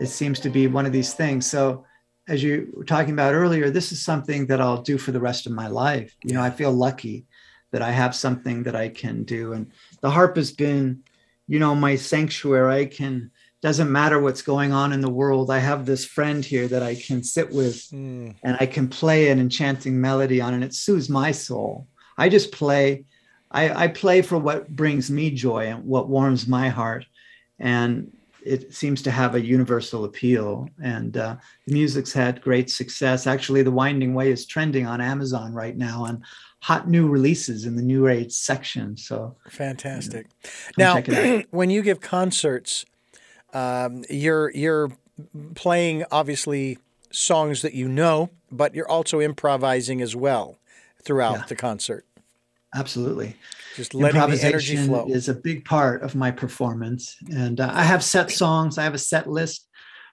[0.01, 1.47] it seems to be one of these things.
[1.47, 1.85] So
[2.29, 5.47] as you were talking about earlier this is something that i'll do for the rest
[5.47, 6.17] of my life.
[6.23, 7.27] You know i feel lucky
[7.73, 9.53] that i have something that i can do.
[9.53, 9.71] And
[10.01, 11.03] the harp has been
[11.49, 12.83] you know my sanctuary.
[12.83, 13.31] I can
[13.63, 15.51] doesn't matter what's going on in the world.
[15.51, 18.35] I have this friend here that i can sit with mm.
[18.43, 21.89] and i can play an enchanting melody on and it soothes my soul
[22.19, 23.05] i just play
[23.51, 27.07] I, I play for what brings me joy and what warms my heart.
[27.59, 28.13] And
[28.45, 30.69] it seems to have a universal appeal.
[30.83, 31.37] And uh,
[31.67, 33.27] the music's had great success.
[33.27, 36.23] Actually the winding way is trending on amazon right now on
[36.61, 38.97] hot new releases in the new age section.
[38.97, 40.27] So fantastic.
[40.45, 42.85] you know, now when you give concerts
[43.53, 44.91] um, you're you're
[45.55, 46.79] playing obviously
[47.11, 50.59] songs that you know, but you're also improvising as well
[51.03, 51.47] throughout yeah.
[51.47, 52.06] the concert.
[52.77, 53.35] Absolutely.
[53.75, 57.83] Just letting the energy flow is a big part of my performance, and uh, I
[57.83, 58.79] have set songs.
[58.79, 59.69] I have a set list,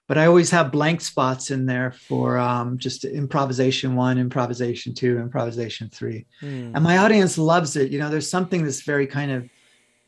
[0.06, 5.18] but I always have blank spots in there for um, just improvisation one, improvisation two,
[5.18, 6.72] improvisation three, mm.
[6.74, 7.90] and my audience loves it.
[7.90, 9.48] You know, there's something that's very kind of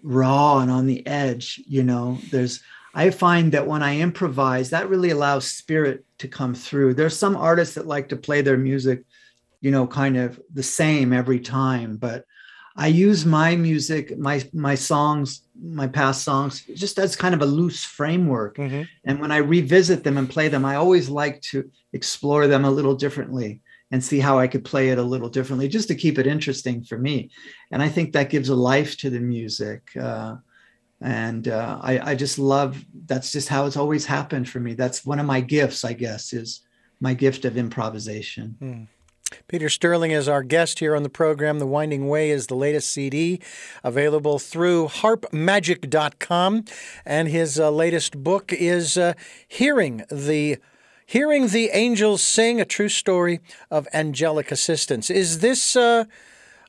[0.03, 1.61] raw and on the edge.
[1.67, 2.63] You know, there's
[2.95, 6.95] I find that when I improvise, that really allows spirit to come through.
[6.95, 9.05] There's some artists that like to play their music,
[9.61, 12.25] you know, kind of the same every time, but
[12.77, 17.47] I use my music, my my songs, my past songs, just as kind of a
[17.47, 18.57] loose framework.
[18.57, 18.83] Mm-hmm.
[19.05, 22.71] And when I revisit them and play them, I always like to explore them a
[22.71, 26.19] little differently and see how I could play it a little differently, just to keep
[26.19, 27.31] it interesting for me.
[27.71, 29.83] And I think that gives a life to the music.
[29.97, 30.37] Uh,
[31.01, 35.05] and uh, I, I just love that's just how it's always happened for me that's
[35.05, 36.63] one of my gifts i guess is
[37.01, 38.85] my gift of improvisation hmm.
[39.49, 41.59] Peter Sterling is our guest here on the program.
[41.59, 43.41] The Winding Way is the latest CD
[43.83, 46.65] available through harpmagic.com.
[47.05, 49.15] And his uh, latest book is uh,
[49.49, 50.59] Hearing the
[51.09, 53.41] Hearing the Angels Sing, a true story
[53.71, 55.09] of angelic assistance.
[55.09, 56.05] Is this uh,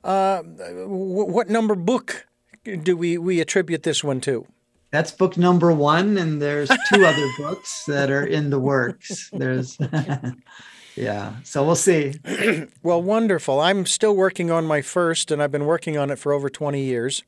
[0.03, 2.27] uh w- what number book
[2.63, 4.45] do we we attribute this one to?
[4.91, 9.29] That's book number one, and there's two other books that are in the works.
[9.33, 9.77] There's,
[10.97, 11.33] yeah.
[11.43, 12.15] So we'll see.
[12.83, 13.59] well, wonderful.
[13.59, 16.81] I'm still working on my first, and I've been working on it for over 20
[16.81, 17.23] years.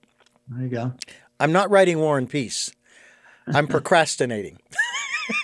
[0.48, 0.94] There you go.
[1.40, 2.72] I'm not writing War and Peace.
[3.48, 4.60] I'm procrastinating.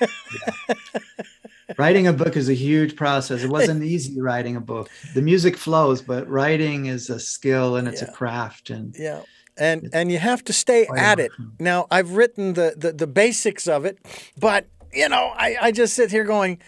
[1.77, 3.43] writing a book is a huge process.
[3.43, 4.89] It wasn't easy writing a book.
[5.14, 8.10] The music flows, but writing is a skill and it's yeah.
[8.10, 8.69] a craft.
[8.69, 9.22] And yeah
[9.57, 11.31] and and you have to stay at it.
[11.60, 13.97] Now I've written the, the the basics of it,
[14.38, 16.60] but you know I I just sit here going.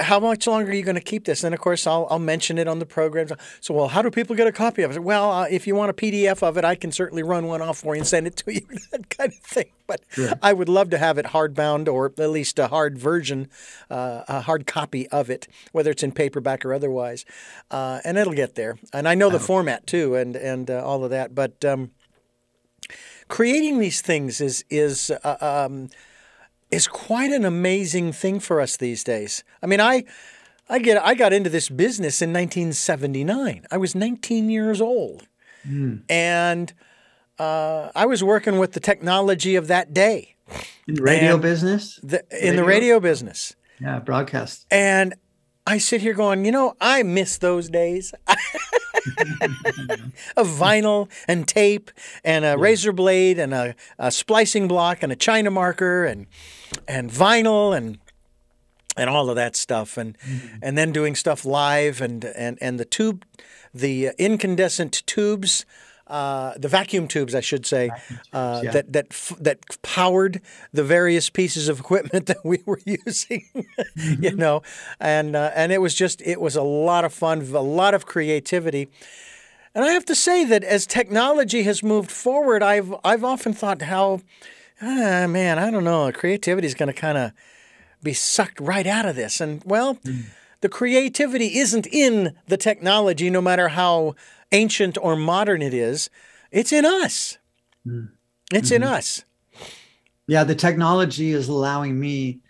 [0.00, 1.44] How much longer are you going to keep this?
[1.44, 3.28] And of course, I'll, I'll mention it on the program.
[3.60, 5.02] So, well, how do people get a copy of it?
[5.02, 7.78] Well, uh, if you want a PDF of it, I can certainly run one off
[7.78, 9.70] for you and send it to you, that kind of thing.
[9.86, 10.00] But
[10.40, 13.48] I would love to have it hardbound or at least a hard version,
[13.90, 17.26] uh, a hard copy of it, whether it's in paperback or otherwise.
[17.70, 18.78] Uh, and it'll get there.
[18.92, 21.34] And I know the format too, and and uh, all of that.
[21.34, 21.90] But um,
[23.28, 25.90] creating these things is is uh, um,
[26.70, 29.44] is quite an amazing thing for us these days.
[29.62, 30.04] I mean, I
[30.68, 33.66] I get I got into this business in 1979.
[33.70, 35.28] I was 19 years old,
[35.66, 36.02] mm.
[36.08, 36.72] and
[37.38, 40.36] uh, I was working with the technology of that day.
[40.86, 41.98] In radio and business.
[42.02, 42.56] The, in radio?
[42.56, 43.56] the radio business.
[43.80, 44.66] Yeah, broadcast.
[44.70, 45.14] And
[45.66, 48.12] I sit here going, you know, I miss those days.
[50.36, 51.90] of vinyl and tape
[52.24, 52.56] and a yeah.
[52.58, 56.26] razor blade and a, a, splicing block and a china marker and
[56.88, 57.98] and vinyl and
[58.96, 60.56] and all of that stuff and mm-hmm.
[60.62, 63.24] and then doing stuff live and and and the tube
[63.72, 65.64] the incandescent tubes
[66.06, 67.90] uh, the vacuum tubes, I should say,
[68.32, 68.70] uh, yeah.
[68.72, 69.10] that that
[69.40, 70.40] that powered
[70.72, 74.22] the various pieces of equipment that we were using, mm-hmm.
[74.22, 74.62] you know,
[75.00, 78.04] and uh, and it was just it was a lot of fun, a lot of
[78.04, 78.88] creativity,
[79.74, 83.80] and I have to say that as technology has moved forward, I've I've often thought
[83.80, 84.20] how,
[84.82, 87.32] ah, man, I don't know, creativity is going to kind of
[88.02, 89.96] be sucked right out of this, and well.
[89.96, 90.24] Mm.
[90.60, 94.14] The creativity isn't in the technology, no matter how
[94.54, 96.08] ancient or modern it is,
[96.50, 97.38] it's in us.
[97.86, 98.10] Mm.
[98.52, 98.82] It's mm-hmm.
[98.82, 99.24] in us.
[100.26, 102.40] Yeah, the technology is allowing me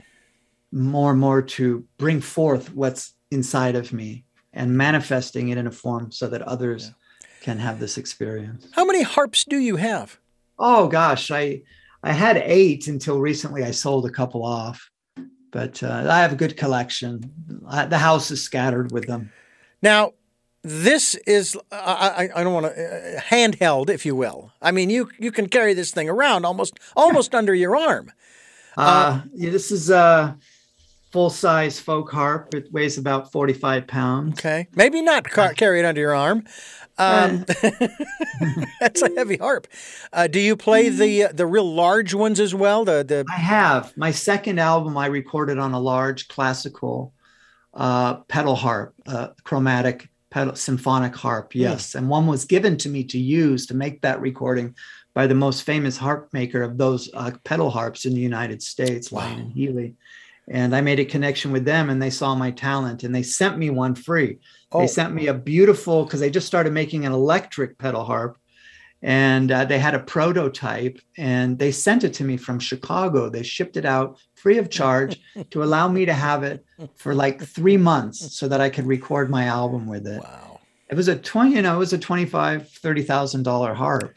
[0.71, 5.73] more and more to bring forth what's inside of me and manifesting it in a
[5.73, 7.27] form so that others yeah.
[7.41, 8.69] can have this experience.
[8.73, 10.19] How many harps do you have?
[10.59, 11.63] Oh gosh, I
[12.05, 14.91] I had 8 until recently I sold a couple off.
[15.51, 17.33] But uh, I have a good collection.
[17.69, 19.31] I, the house is scattered with them.
[19.83, 20.13] Now,
[20.65, 24.51] this is I, I, don't want to uh, handheld, if you will.
[24.63, 28.11] I mean, you you can carry this thing around almost almost under your arm.
[28.77, 30.39] Uh, uh, yeah, this is a
[31.13, 32.55] full size folk harp.
[32.55, 34.39] It weighs about forty five pounds.
[34.39, 36.47] Okay, maybe not car- carry it under your arm.
[36.97, 37.45] Um,
[38.81, 39.67] that's a heavy harp.
[40.15, 42.87] Uh, do you play the the real large ones as well?
[42.87, 44.97] The the I have my second album.
[44.97, 47.13] I recorded on a large classical
[47.75, 51.61] uh, pedal harp, uh, chromatic pedal, symphonic harp, hmm.
[51.61, 51.93] yes.
[51.93, 51.95] Mm.
[51.95, 54.75] And one was given to me to use to make that recording
[55.15, 59.13] by the most famous harp maker of those uh, pedal harps in the United States,
[59.13, 59.21] wow.
[59.21, 59.95] Lyon and Healy.
[60.49, 63.57] And I made a connection with them and they saw my talent and they sent
[63.57, 64.39] me one free.
[64.73, 64.81] Oh.
[64.81, 68.37] They sent me a beautiful, because they just started making an electric pedal harp
[69.05, 73.29] and uh, they had a prototype and they sent it to me from Chicago.
[73.29, 75.21] They shipped it out free of charge
[75.51, 76.65] to allow me to have it
[76.95, 80.23] for like three months so that I could record my album with it.
[80.23, 80.61] Wow.
[80.89, 84.17] It was a 20, you know, it was a 25, $30,000 harp.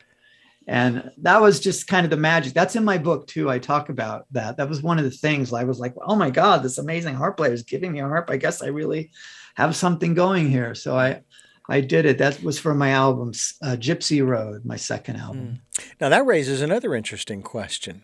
[0.70, 2.54] And that was just kind of the magic.
[2.54, 3.50] That's in my book too.
[3.50, 4.56] I talk about that.
[4.56, 7.36] That was one of the things I was like, oh my God, this amazing harp
[7.36, 8.30] player is giving me a harp.
[8.30, 9.12] I guess I really
[9.56, 10.76] have something going here.
[10.76, 11.24] So I,
[11.70, 12.18] I did it.
[12.18, 13.30] That was for my album,
[13.62, 15.60] uh, Gypsy Road, my second album.
[15.80, 15.84] Mm.
[16.00, 18.04] Now that raises another interesting question.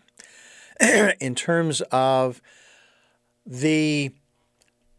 [1.19, 2.41] in terms of
[3.45, 4.11] the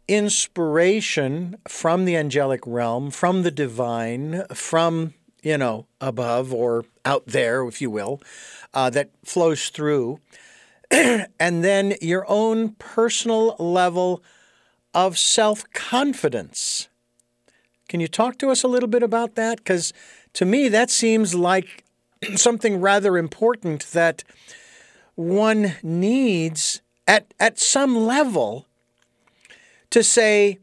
[0.07, 7.67] inspiration from the angelic realm, from the divine, from, you know, above or out there,
[7.67, 8.21] if you will,
[8.73, 10.19] uh, that flows through.
[10.91, 14.23] and then your own personal level
[14.93, 16.87] of self confidence.
[17.87, 19.57] Can you talk to us a little bit about that?
[19.57, 19.93] Because
[20.33, 21.83] to me, that seems like
[22.35, 24.23] something rather important that
[25.15, 28.65] one needs at, at some level
[29.91, 30.59] to say,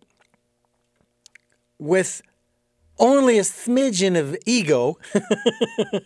[1.79, 2.23] with
[2.99, 4.99] only a smidgen of ego,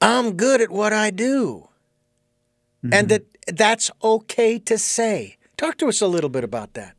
[0.00, 1.68] I'm good at what I do.
[2.84, 2.94] Mm-hmm.
[2.94, 5.36] And that that's okay to say.
[5.56, 6.94] Talk to us a little bit about that.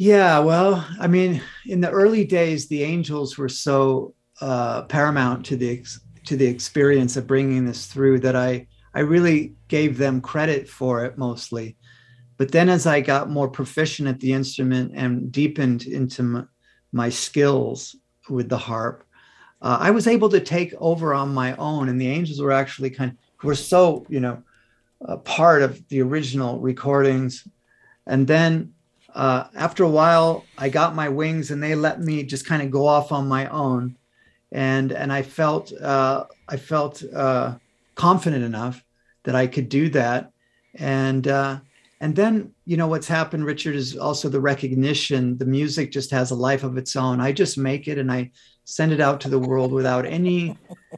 [0.00, 5.58] Yeah, well, I mean, in the early days, the angels were so uh, paramount to
[5.58, 5.84] the
[6.24, 11.04] to the experience of bringing this through that I I really gave them credit for
[11.04, 11.76] it mostly.
[12.38, 16.44] But then as I got more proficient at the instrument and deepened into my,
[16.92, 17.94] my skills
[18.30, 19.04] with the harp,
[19.60, 21.90] uh, I was able to take over on my own.
[21.90, 24.42] And the angels were actually kind of, were so, you know,
[25.02, 27.46] a part of the original recordings.
[28.06, 28.72] And then
[29.14, 32.70] uh, after a while, I got my wings and they let me just kind of
[32.70, 33.96] go off on my own
[34.52, 37.56] and and I felt uh, I felt uh,
[37.94, 38.84] confident enough
[39.24, 40.32] that I could do that,
[40.74, 41.60] and uh,
[42.00, 45.38] and then you know what's happened, Richard, is also the recognition.
[45.38, 47.20] The music just has a life of its own.
[47.20, 48.32] I just make it and I
[48.64, 50.56] send it out to the world without any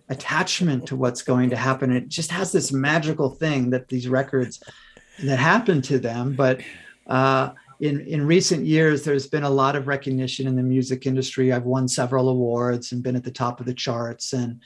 [0.09, 1.93] attachment to what's going to happen.
[1.93, 4.63] It just has this magical thing that these records
[5.23, 6.61] that happen to them, but.
[7.05, 7.53] Uh,
[7.83, 11.53] in, in recent years, there's been a lot of recognition in the music industry.
[11.53, 14.35] I've won several awards and been at the top of the charts.
[14.35, 14.63] And,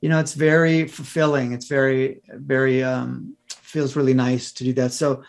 [0.00, 1.52] you know, it's very fulfilling.
[1.52, 4.92] It's very, very, um, feels really nice to do that.
[4.92, 5.24] So,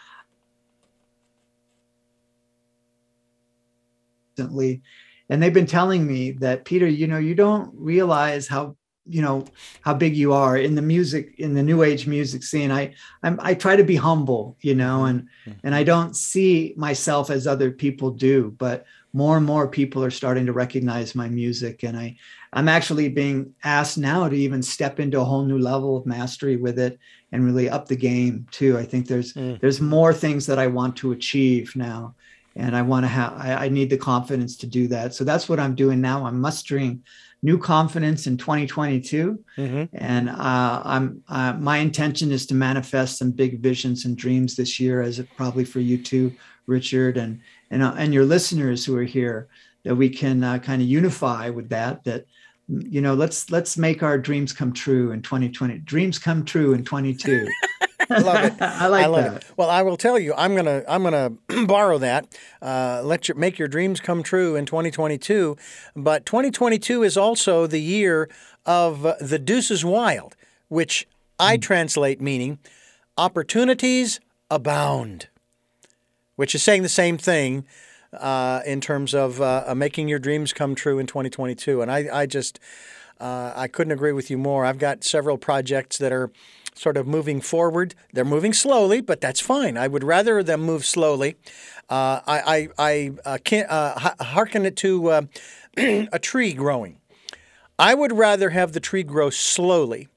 [4.37, 8.75] and they've been telling me that, Peter, you know, you don't realize how
[9.07, 9.45] you know
[9.81, 12.71] how big you are in the music in the new age music scene.
[12.71, 15.51] I I'm, i try to be humble you know and mm-hmm.
[15.63, 20.11] and i don't see myself as other people do but more and more people are
[20.11, 21.83] starting to recognize my music.
[21.83, 22.15] And i
[22.53, 26.57] i'm actually being asked now to even step into a whole new level of mastery
[26.57, 26.99] with it
[27.31, 28.77] and really up the game too.
[28.77, 29.59] I think there's mm.
[29.59, 32.15] there's more things that i want to achieve now
[32.55, 35.13] and i want to have I, I need the confidence to do that.
[35.13, 36.25] So that's what i'm doing now.
[36.25, 37.03] I'm mustering
[37.43, 39.83] new confidence in 2022 mm-hmm.
[39.93, 44.79] and uh, i'm uh, my intention is to manifest some big visions and dreams this
[44.79, 46.31] year as it probably for you too
[46.67, 47.39] richard and
[47.71, 49.47] and, uh, and your listeners who are here
[49.83, 52.25] that we can uh, kind of unify with that that
[52.67, 56.83] you know let's let's make our dreams come true in 2020 dreams come true in
[56.83, 57.47] 22
[58.09, 58.53] I love it.
[58.61, 59.43] I like I love that.
[59.43, 59.51] It.
[59.57, 61.31] Well, I will tell you, I'm gonna I'm gonna
[61.65, 62.27] borrow that.
[62.61, 65.57] Uh, let your make your dreams come true in 2022.
[65.95, 68.29] But 2022 is also the year
[68.65, 70.35] of uh, the Deuces Wild,
[70.67, 71.07] which
[71.39, 71.61] I mm.
[71.61, 72.59] translate meaning
[73.17, 74.19] opportunities
[74.49, 75.27] abound,
[76.35, 77.65] which is saying the same thing.
[78.13, 82.09] Uh, in terms of uh, uh, making your dreams come true in 2022, and I,
[82.11, 82.59] I just
[83.21, 84.65] uh, I couldn't agree with you more.
[84.65, 86.29] I've got several projects that are
[86.75, 87.95] sort of moving forward.
[88.13, 89.77] They're moving slowly, but that's fine.
[89.77, 91.35] I would rather them move slowly.
[91.89, 95.21] Uh, I, I, I uh, can't uh, hearken it to uh,
[95.77, 96.97] a tree growing.
[97.77, 100.07] I would rather have the tree grow slowly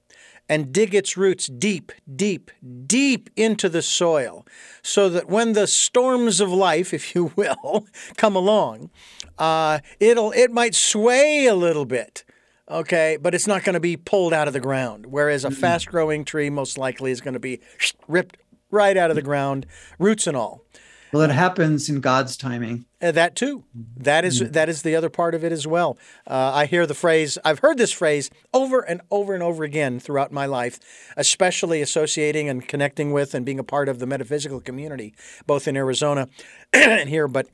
[0.49, 2.51] and dig its roots deep, deep,
[2.87, 4.47] deep into the soil
[4.83, 7.87] so that when the storms of life, if you will,
[8.17, 8.91] come along,
[9.39, 12.24] uh, it'll, it might sway a little bit
[12.69, 15.07] okay, but it's not going to be pulled out of the ground.
[15.07, 15.61] Whereas a mm-hmm.
[15.61, 17.61] fast growing tree most likely is going to be
[18.09, 18.37] ripped
[18.71, 19.67] right out of the ground,
[19.99, 20.65] roots and all.
[21.13, 22.87] Well, it happens in God's timing.
[23.01, 23.63] Uh, that too.
[23.97, 24.51] That is, mm-hmm.
[24.51, 25.97] that is the other part of it as well.
[26.27, 27.39] Uh, I hear the phrase.
[27.45, 30.81] I've heard this phrase over and over and over again throughout my life,
[31.17, 35.15] especially associating and connecting with and being a part of the metaphysical community,
[35.47, 36.29] both in Arizona
[36.73, 37.29] and here.
[37.29, 37.47] But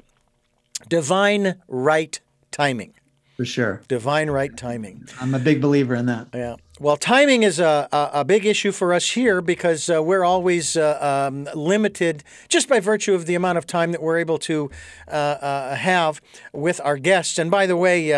[0.89, 2.19] divine right
[2.51, 2.95] timing
[3.41, 3.81] for sure.
[3.89, 5.09] Divine right timing.
[5.19, 6.27] I'm a big believer in that.
[6.35, 6.57] Yeah.
[6.79, 10.77] Well, timing is a, a, a big issue for us here because uh, we're always
[10.77, 14.71] uh, um, limited just by virtue of the amount of time that we're able to
[15.09, 16.21] uh, uh have
[16.53, 17.39] with our guests.
[17.39, 18.13] And by the way,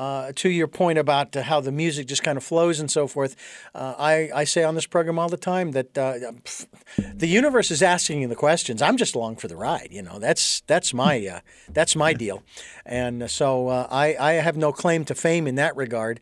[0.00, 2.90] uh, uh, to your point about uh, how the music just kind of flows and
[2.90, 3.36] so forth,
[3.74, 6.66] uh, I, I say on this program all the time that uh, pff,
[7.14, 8.82] the universe is asking you the questions.
[8.82, 9.88] I'm just along for the ride.
[9.90, 12.42] You know, that's that's my uh, that's my deal,
[12.84, 16.20] and so uh, I I have no claim to fame in that regard.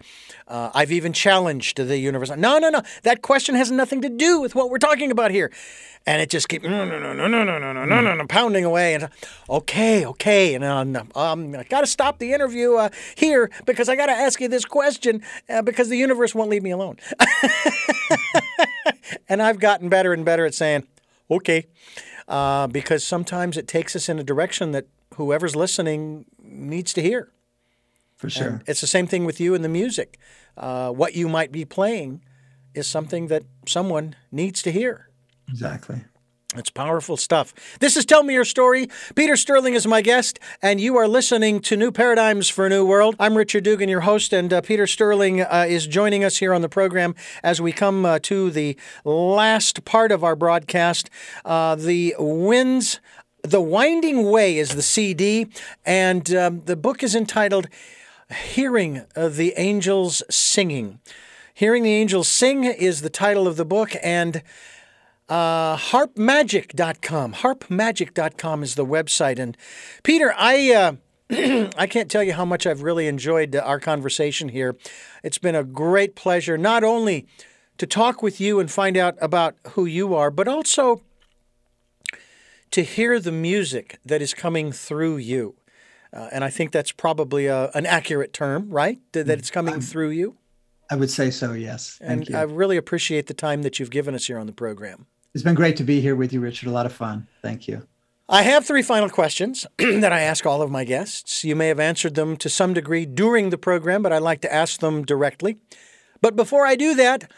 [0.50, 2.30] I've even challenged the universe.
[2.30, 2.82] No, no, no.
[3.02, 5.52] That question has nothing to do with what we're talking about here
[6.08, 8.26] and it just keeps no no no no no no no no no no no
[8.26, 9.10] pounding away and
[9.50, 13.96] okay okay and um, um I got to stop the interview uh, here because I
[13.96, 16.96] got to ask you this question uh, because the universe won't leave me alone
[19.28, 20.86] and I've gotten better and better at saying
[21.30, 21.66] okay
[22.26, 24.86] uh, because sometimes it takes us in a direction that
[25.16, 27.30] whoever's listening needs to hear
[28.16, 30.18] for sure and it's the same thing with you and the music
[30.56, 32.22] uh, what you might be playing
[32.72, 35.07] is something that someone needs to hear
[35.48, 36.04] Exactly.
[36.56, 37.52] It's powerful stuff.
[37.78, 38.88] This is Tell Me Your Story.
[39.14, 42.86] Peter Sterling is my guest, and you are listening to New Paradigms for a New
[42.86, 43.16] World.
[43.20, 46.62] I'm Richard Dugan, your host, and uh, Peter Sterling uh, is joining us here on
[46.62, 51.10] the program as we come uh, to the last part of our broadcast.
[51.44, 52.98] Uh, the Winds,
[53.42, 55.48] The Winding Way is the CD,
[55.84, 57.68] and um, the book is entitled
[58.54, 60.98] Hearing the Angels Singing.
[61.52, 64.42] Hearing the Angels Sing is the title of the book, and
[65.28, 67.34] uh, harpmagic.com.
[67.34, 69.38] Harpmagic.com is the website.
[69.38, 69.56] And
[70.02, 70.72] Peter, I.
[70.72, 70.92] Uh,
[71.76, 74.78] I can't tell you how much I've really enjoyed our conversation here.
[75.22, 77.26] It's been a great pleasure not only
[77.76, 81.02] to talk with you and find out about who you are, but also
[82.70, 85.54] to hear the music that is coming through you.
[86.12, 88.98] Uh, and I think that's probably a, an accurate term, right?
[89.12, 90.36] That it's coming I'm, through you?
[90.90, 91.98] I would say so, yes.
[92.00, 92.36] Thank and you.
[92.36, 95.06] I really appreciate the time that you've given us here on the program.
[95.34, 96.68] It's been great to be here with you, Richard.
[96.68, 97.28] A lot of fun.
[97.42, 97.86] Thank you.
[98.30, 101.44] I have three final questions that I ask all of my guests.
[101.44, 104.52] You may have answered them to some degree during the program, but I'd like to
[104.52, 105.58] ask them directly.
[106.20, 107.30] But before I do that,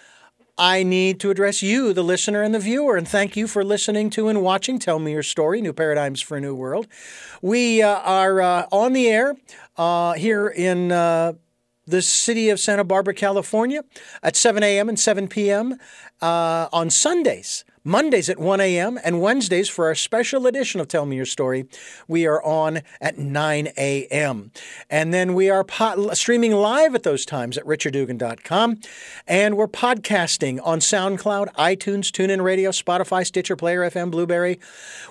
[0.59, 4.11] I need to address you, the listener and the viewer, and thank you for listening
[4.11, 6.87] to and watching Tell Me Your Story New Paradigms for a New World.
[7.41, 9.37] We uh, are uh, on the air
[9.77, 11.35] uh, here in uh,
[11.87, 13.85] the city of Santa Barbara, California,
[14.23, 14.89] at 7 a.m.
[14.89, 15.77] and 7 p.m.
[16.21, 21.07] Uh, on Sundays Mondays at 1 a.m., and Wednesdays for our special edition of Tell
[21.07, 21.65] Me Your Story,
[22.07, 24.51] we are on at 9 a.m.
[24.91, 25.65] And then we are
[26.13, 28.81] streaming live at those times at richarddugan.com.
[29.27, 34.61] And we're podcasting on SoundCloud, iTunes, TuneIn Radio, Spotify, Stitcher, Player FM, Blubrry.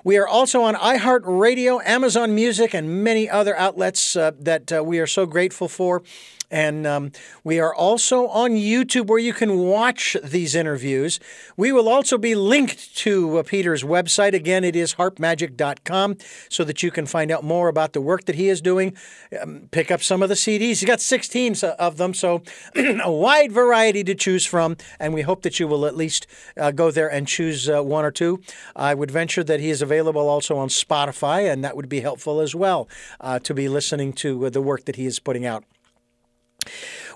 [0.04, 5.00] We are also on iHeartRadio, Amazon Music, and many other outlets uh, that uh, we
[5.00, 6.04] are so grateful for.
[6.52, 7.12] And um,
[7.44, 11.20] we are also on YouTube where you can watch these interviews.
[11.56, 14.34] We will also be linked to uh, Peter's website.
[14.34, 16.18] Again, it is harpmagic.com
[16.50, 18.96] so that you can find out more about the work that he is doing.
[19.40, 20.60] Um, pick up some of the CDs.
[20.60, 22.42] He's got 16 of them, so
[22.76, 24.78] a wide variety to choose from.
[25.00, 26.26] And we hope that you will at least
[26.58, 28.42] uh, go there and choose uh, one or two.
[28.76, 32.40] I would venture that he is available also on Spotify, and that would be helpful
[32.40, 32.90] as well
[33.20, 35.64] uh, to be listening to uh, the work that he is putting out.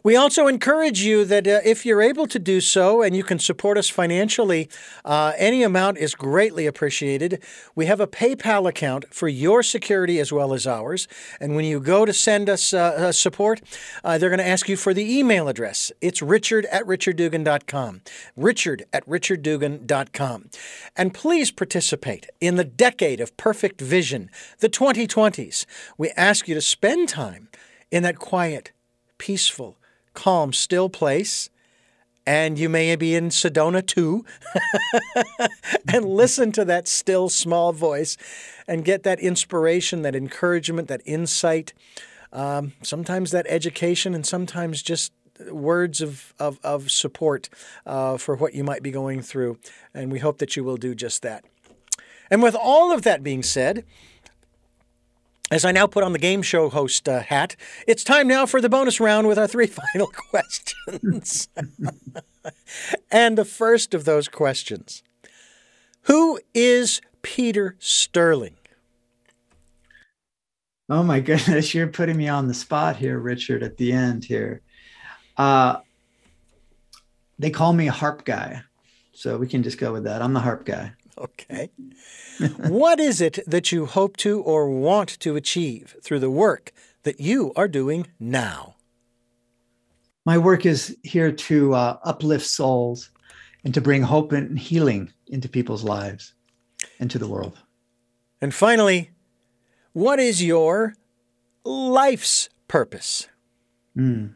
[0.03, 3.39] We also encourage you that uh, if you're able to do so and you can
[3.39, 4.67] support us financially,
[5.05, 7.41] uh, any amount is greatly appreciated.
[7.73, 11.07] We have a PayPal account for your security as well as ours.
[11.39, 13.61] And when you go to send us uh, uh support,
[14.03, 15.89] uh, they're going to ask you for the email address.
[16.01, 18.01] It's richard at richarddugan.com.
[18.35, 20.49] Richard at richarddugan.com.
[20.97, 24.29] And please participate in the decade of perfect vision,
[24.59, 25.65] the 2020s.
[25.97, 27.47] We ask you to spend time
[27.89, 28.71] in that quiet,
[29.17, 29.77] peaceful,
[30.13, 31.49] calm, still place.
[32.25, 34.23] And you may be in Sedona too,
[35.93, 38.15] and listen to that still small voice
[38.65, 41.73] and get that inspiration, that encouragement, that insight,
[42.31, 45.11] um, sometimes that education, and sometimes just
[45.51, 47.49] words of, of, of support
[47.85, 49.57] uh, for what you might be going through.
[49.93, 51.43] And we hope that you will do just that.
[52.29, 53.85] And with all of that being said,
[55.51, 57.55] as I now put on the game show host uh, hat,
[57.87, 61.47] it's time now for the bonus round with our three final questions.
[63.11, 65.03] and the first of those questions
[66.03, 68.55] Who is Peter Sterling?
[70.89, 74.61] Oh my goodness, you're putting me on the spot here, Richard, at the end here.
[75.37, 75.77] Uh,
[77.39, 78.61] they call me a harp guy.
[79.13, 80.21] So we can just go with that.
[80.21, 80.91] I'm the harp guy.
[81.17, 81.69] Okay
[82.37, 86.71] what is it that you hope to or want to achieve through the work
[87.03, 88.75] that you are doing now?
[90.25, 93.11] My work is here to uh, uplift souls
[93.63, 96.33] and to bring hope and healing into people's lives
[96.99, 97.57] and to the world.
[98.41, 99.11] And finally,
[99.93, 100.95] what is your
[101.63, 103.27] life's purpose?
[103.97, 104.35] Mm.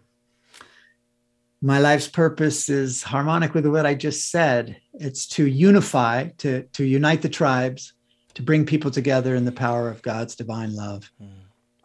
[1.61, 4.79] My life's purpose is harmonic with what I just said.
[4.99, 7.93] It's to unify, to, to unite the tribes,
[8.33, 11.29] to bring people together in the power of God's divine love, mm.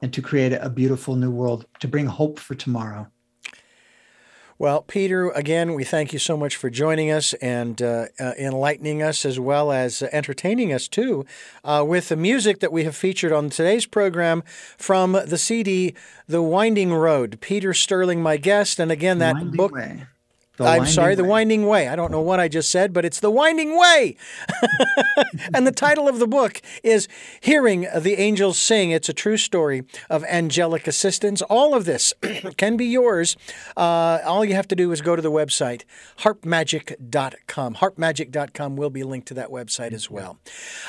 [0.03, 3.07] and to create a beautiful new world, to bring hope for tomorrow.
[4.63, 9.03] Well, Peter, again, we thank you so much for joining us and uh, uh, enlightening
[9.03, 11.27] us as well as entertaining us too
[11.65, 14.45] uh, with the music that we have featured on today's program
[14.77, 15.97] from the CD
[16.29, 17.39] The Winding Road.
[17.41, 19.73] Peter Sterling, my guest, and again, that book.
[19.73, 20.07] Way.
[20.63, 21.89] The I'm sorry, The Winding Way.
[21.89, 24.17] I don't know what I just said, but it's The Winding Way.
[25.55, 27.09] and the title of the book is
[27.41, 28.91] Hearing the Angels Sing.
[28.91, 31.43] It's a true story of angelic assistance.
[31.43, 32.15] All of this
[32.57, 33.37] can be yours.
[33.77, 35.83] Uh, all you have to do is go to the website,
[36.21, 37.75] harpmagic.com.
[37.77, 40.39] Harpmagic.com will be linked to that website as well.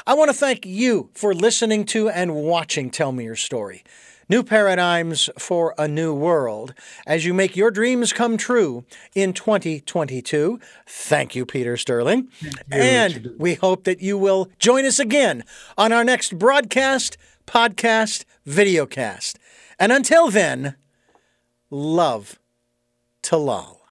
[0.06, 3.84] I want to thank you for listening to and watching Tell Me Your Story.
[4.30, 6.74] New paradigms for a new world
[7.06, 10.60] as you make your dreams come true in 2022.
[10.88, 12.30] Thank you, Peter Sterling.
[12.40, 15.44] You, and we hope that you will join us again
[15.78, 19.36] on our next broadcast, podcast, videocast.
[19.80, 20.76] And until then,
[21.70, 22.40] love
[23.24, 23.82] to Lal.